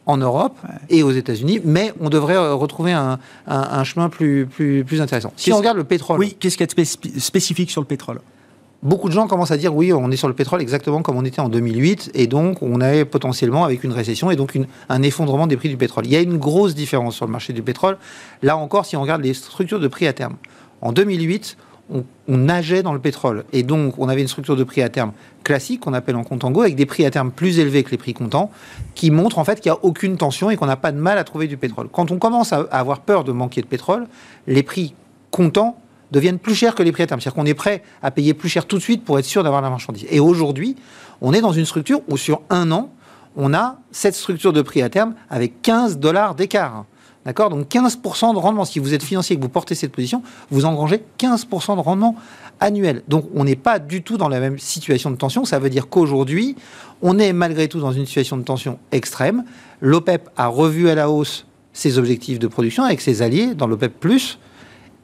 [0.07, 0.57] en Europe
[0.89, 5.01] et aux États-Unis, mais on devrait euh, retrouver un, un- un chemin plus, plus, plus
[5.01, 5.31] intéressant.
[5.35, 7.87] Si on regarde le pétrole, Oui, qu'est-ce qu'il y a de spécif- spécifique sur le
[7.87, 8.19] pétrole?
[8.83, 11.25] Beaucoup de gens commencent à dire oui, on est sur le pétrole exactement comme on
[11.25, 15.01] était en 2008, et donc on est potentiellement avec une récession et donc une- un
[15.01, 16.05] effondrement des prix du pétrole.
[16.05, 17.97] Il y a une grosse différence sur le marché du pétrole.
[18.43, 20.35] Là encore, si on regarde les structures de prix à terme,
[20.81, 21.57] en 2008,
[21.89, 25.13] on, nageait dans le pétrole, et donc on avait une structure de prix à terme
[25.43, 28.13] classique qu'on appelle en contango, avec des prix à terme plus élevés que les prix
[28.13, 28.51] comptants,
[28.95, 31.17] qui montrent en fait qu'il n'y a aucune tension et qu'on n'a pas de mal
[31.17, 31.87] à trouver du pétrole.
[31.91, 34.07] Quand on commence à à avoir peur de manquer de pétrole,
[34.47, 34.93] les prix
[35.31, 35.77] comptants
[36.11, 37.19] deviennent plus chers que les prix à terme.
[37.19, 39.61] C'est-à-dire qu'on est prêt à payer plus cher tout de suite pour être sûr d'avoir
[39.61, 40.05] la marchandise.
[40.09, 40.75] Et aujourd'hui,
[41.21, 42.91] on est dans une structure où sur un an,
[43.35, 46.85] on a cette structure de prix à terme avec 15 dollars d'écart.
[47.27, 48.63] D'accord Donc 15% de rendement.
[48.63, 52.15] Si vous êtes financier et que vous portez cette position, vous engrangez 15% de rendement
[52.61, 53.03] annuel.
[53.09, 55.43] Donc on n'est pas du tout dans la même situation de tension.
[55.43, 56.55] Ça veut dire qu'aujourd'hui,
[57.01, 59.43] on est malgré tout dans une situation de tension extrême.
[59.81, 63.93] L'OPEP a revu à la hausse ses objectifs de production avec ses alliés dans l'OPEP+.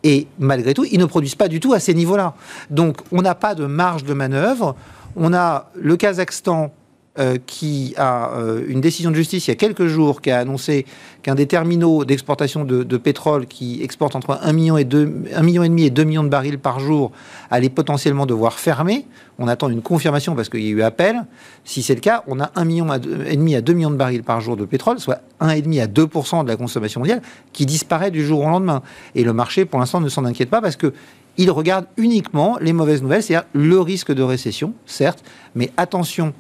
[0.05, 2.35] Et malgré tout, ils ne produisent pas du tout à ces niveaux-là.
[2.69, 4.77] Donc, on n'a pas de marge de manœuvre.
[5.17, 6.73] On a le Kazakhstan
[7.19, 10.39] euh, qui a euh, une décision de justice il y a quelques jours qui a
[10.39, 10.87] annoncé
[11.21, 15.43] qu'un des terminaux d'exportation de, de pétrole qui exporte entre 1 million et 2, 1
[15.43, 17.11] million et demi et 2 millions de barils par jour
[17.51, 19.05] allait potentiellement devoir fermer.
[19.37, 21.23] On attend une confirmation parce qu'il y a eu appel.
[21.63, 24.23] Si c'est le cas, on a 1 million et demi à 2 millions de barils
[24.23, 28.25] par jour de pétrole, soit 1,5 à 2% de la consommation mondiale qui disparaît du
[28.25, 28.81] jour au lendemain.
[29.13, 30.93] Et le marché, pour l'instant, ne s'en inquiète pas parce que
[31.37, 35.23] il regarde uniquement les mauvaises nouvelles, c'est-à-dire le risque de récession, certes,
[35.55, 36.33] mais attention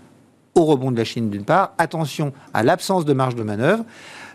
[0.55, 3.83] au rebond de la Chine d'une part, attention à l'absence de marge de manœuvre.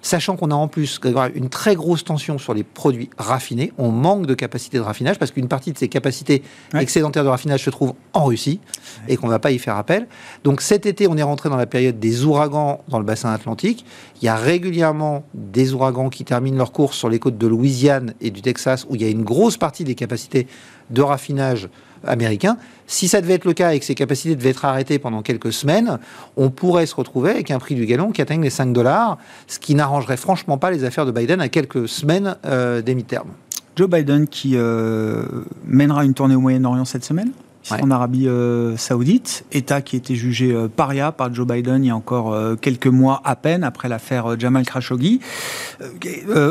[0.00, 1.00] sachant qu'on a en plus
[1.34, 3.72] une très grosse tension sur les produits raffinés.
[3.78, 6.44] On manque de capacité de raffinage parce qu'une partie de ces capacités
[6.74, 8.60] excédentaires de raffinage se trouve en Russie
[9.08, 10.06] et qu'on ne va pas y faire appel.
[10.44, 13.84] Donc cet été, on est rentré dans la période des ouragans dans le bassin atlantique.
[14.22, 18.14] Il y a régulièrement des ouragans qui terminent leur course sur les côtes de Louisiane
[18.20, 20.46] et du Texas où il y a une grosse partie des capacités
[20.90, 21.68] de raffinage
[22.06, 22.56] américains.
[22.86, 25.52] Si ça devait être le cas et que ces capacités devaient être arrêtées pendant quelques
[25.52, 25.98] semaines,
[26.36, 29.58] on pourrait se retrouver avec un prix du gallon qui atteigne les 5 dollars, ce
[29.58, 33.30] qui n'arrangerait franchement pas les affaires de Biden à quelques semaines euh, des mi-termes.
[33.76, 35.24] Joe Biden qui euh,
[35.64, 37.30] mènera une tournée au Moyen-Orient cette semaine?
[37.70, 41.90] En Arabie euh, Saoudite, État qui était jugé euh, paria par Joe Biden il y
[41.90, 45.20] a encore euh, quelques mois à peine après l'affaire Jamal Khashoggi.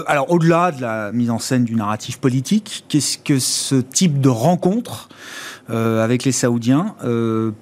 [0.07, 4.29] alors au-delà de la mise en scène du narratif politique, qu'est-ce que ce type de
[4.29, 5.09] rencontre
[5.69, 6.95] avec les Saoudiens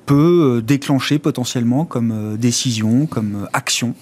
[0.05, 3.95] peut déclencher potentiellement comme décision, comme action?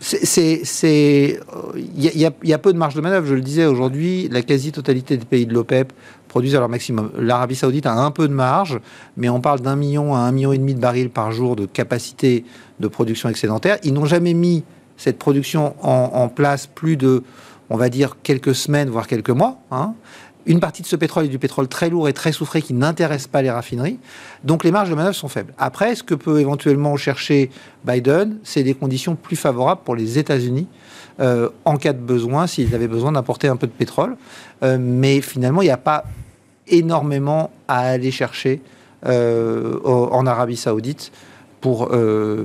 [0.00, 1.40] C'est,
[1.76, 3.26] il y, y, a peu de marge de manœuvre.
[3.26, 5.92] Je le disais aujourd'hui, la quasi-totalité des pays de l'OPEP
[6.32, 7.10] produisent à leur maximum.
[7.18, 8.80] L'Arabie Saoudite a un peu de marge,
[9.18, 11.66] mais on parle d'un million à un million et demi de barils par jour de
[11.66, 12.44] capacité
[12.80, 13.76] de production excédentaire.
[13.84, 14.64] Ils n'ont jamais mis
[14.96, 17.22] cette production en, place plus de,
[17.68, 19.58] on va dire, quelques semaines, voire quelques mois.
[19.70, 19.94] Hein.
[20.44, 23.28] Une partie de ce pétrole est du pétrole très lourd et très soufré qui n'intéresse
[23.28, 23.98] pas les raffineries.
[24.42, 25.54] Donc les marges de manœuvre sont faibles.
[25.58, 27.50] Après, ce que peut éventuellement chercher
[27.84, 30.66] Biden, c'est des conditions plus favorables pour les États-Unis
[31.20, 34.16] euh, en cas de besoin, s'ils avaient besoin d'importer un peu de pétrole.
[34.62, 36.04] Euh, mais finalement, il n'y a pas
[36.66, 38.60] énormément à aller chercher
[39.06, 41.12] euh, en Arabie Saoudite
[41.60, 41.90] pour,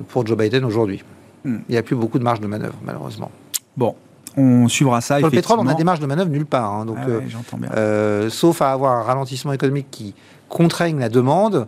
[0.09, 1.03] pour Joe Biden aujourd'hui.
[1.43, 1.57] Hmm.
[1.69, 3.31] Il n'y a plus beaucoup de marge de manœuvre, malheureusement.
[3.75, 3.95] Bon,
[4.37, 5.17] on suivra ça.
[5.17, 6.71] Sur le pétrole, on a des marges de manœuvre nulle part.
[6.71, 10.13] Hein, donc, ah euh, sauf à avoir un ralentissement économique qui
[10.47, 11.67] contraigne la demande.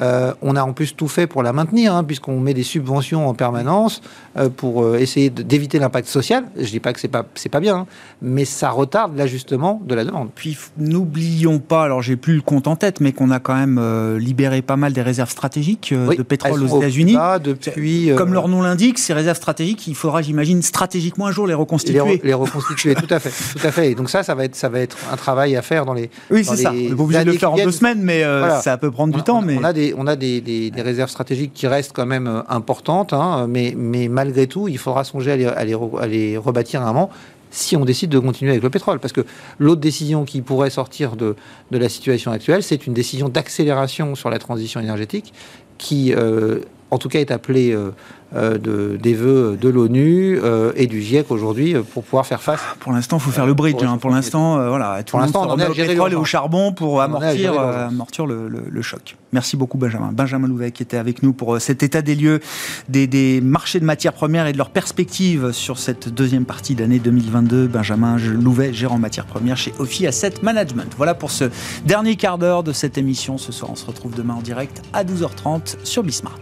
[0.00, 3.28] Euh, on a en plus tout fait pour la maintenir, hein, puisqu'on met des subventions
[3.28, 4.00] en permanence
[4.38, 6.44] euh, pour euh, essayer d'éviter l'impact social.
[6.56, 7.86] Je ne dis pas que c'est pas c'est pas bien, hein,
[8.22, 10.30] mais ça retarde l'ajustement de la demande.
[10.34, 13.80] Puis n'oublions pas, alors j'ai plus le compte en tête, mais qu'on a quand même
[14.16, 17.16] libéré pas mal des réserves stratégiques de pétrole aux États-Unis.
[17.42, 21.54] Depuis, comme leur nom l'indique, ces réserves stratégiques, il faudra, j'imagine, stratégiquement un jour les
[21.54, 22.20] reconstituer.
[22.22, 23.92] Les, reconstituer, tout à fait, tout à fait.
[23.92, 26.10] Et donc ça, ça va être ça va être un travail à faire dans les.
[26.30, 26.72] Oui, c'est ça.
[26.72, 28.24] On pas obligé de le faire en deux semaines, mais
[28.62, 29.42] ça peut prendre du temps.
[29.42, 33.12] mais on a des on a des, réserves stratégiques qui restent quand même euh, importantes,
[33.12, 33.74] hein, mais,
[34.08, 37.10] malgré tout, il faudra songer à les, rebâtir un moment
[37.52, 39.00] si on décide de continuer avec le pétrole.
[39.00, 39.22] Parce que
[39.58, 41.34] l'autre décision qui pourrait sortir de,
[41.70, 45.32] la situation actuelle, c'est une décision d'accélération sur la transition énergétique
[45.78, 46.60] qui, euh,
[46.90, 47.90] en tout cas, est appelée euh,
[48.32, 52.60] de, des vœux de l'ONU euh, et du GIEC aujourd'hui euh, pour pouvoir faire face.
[52.78, 53.82] Pour l'instant, il faut faire le bridge.
[53.82, 53.98] Hein.
[53.98, 58.26] Pour l'instant, voilà, tout pour l'instant, on, au pétrole et au charbon pour amortir, amortir
[58.26, 59.16] le, le, choc.
[59.32, 60.10] Merci beaucoup, Benjamin.
[60.12, 62.40] Benjamin Louvet qui était avec nous pour cet état des lieux
[62.88, 66.98] des, des marchés de matières premières et de leurs perspectives sur cette deuxième partie d'année
[66.98, 67.66] 2022.
[67.66, 70.92] Benjamin Louvet, gérant matières premières chez Ophi Asset Management.
[70.96, 71.44] Voilà pour ce
[71.84, 73.38] dernier quart d'heure de cette émission.
[73.38, 76.38] Ce soir, on se retrouve demain en direct à 12h30 sur Bismart.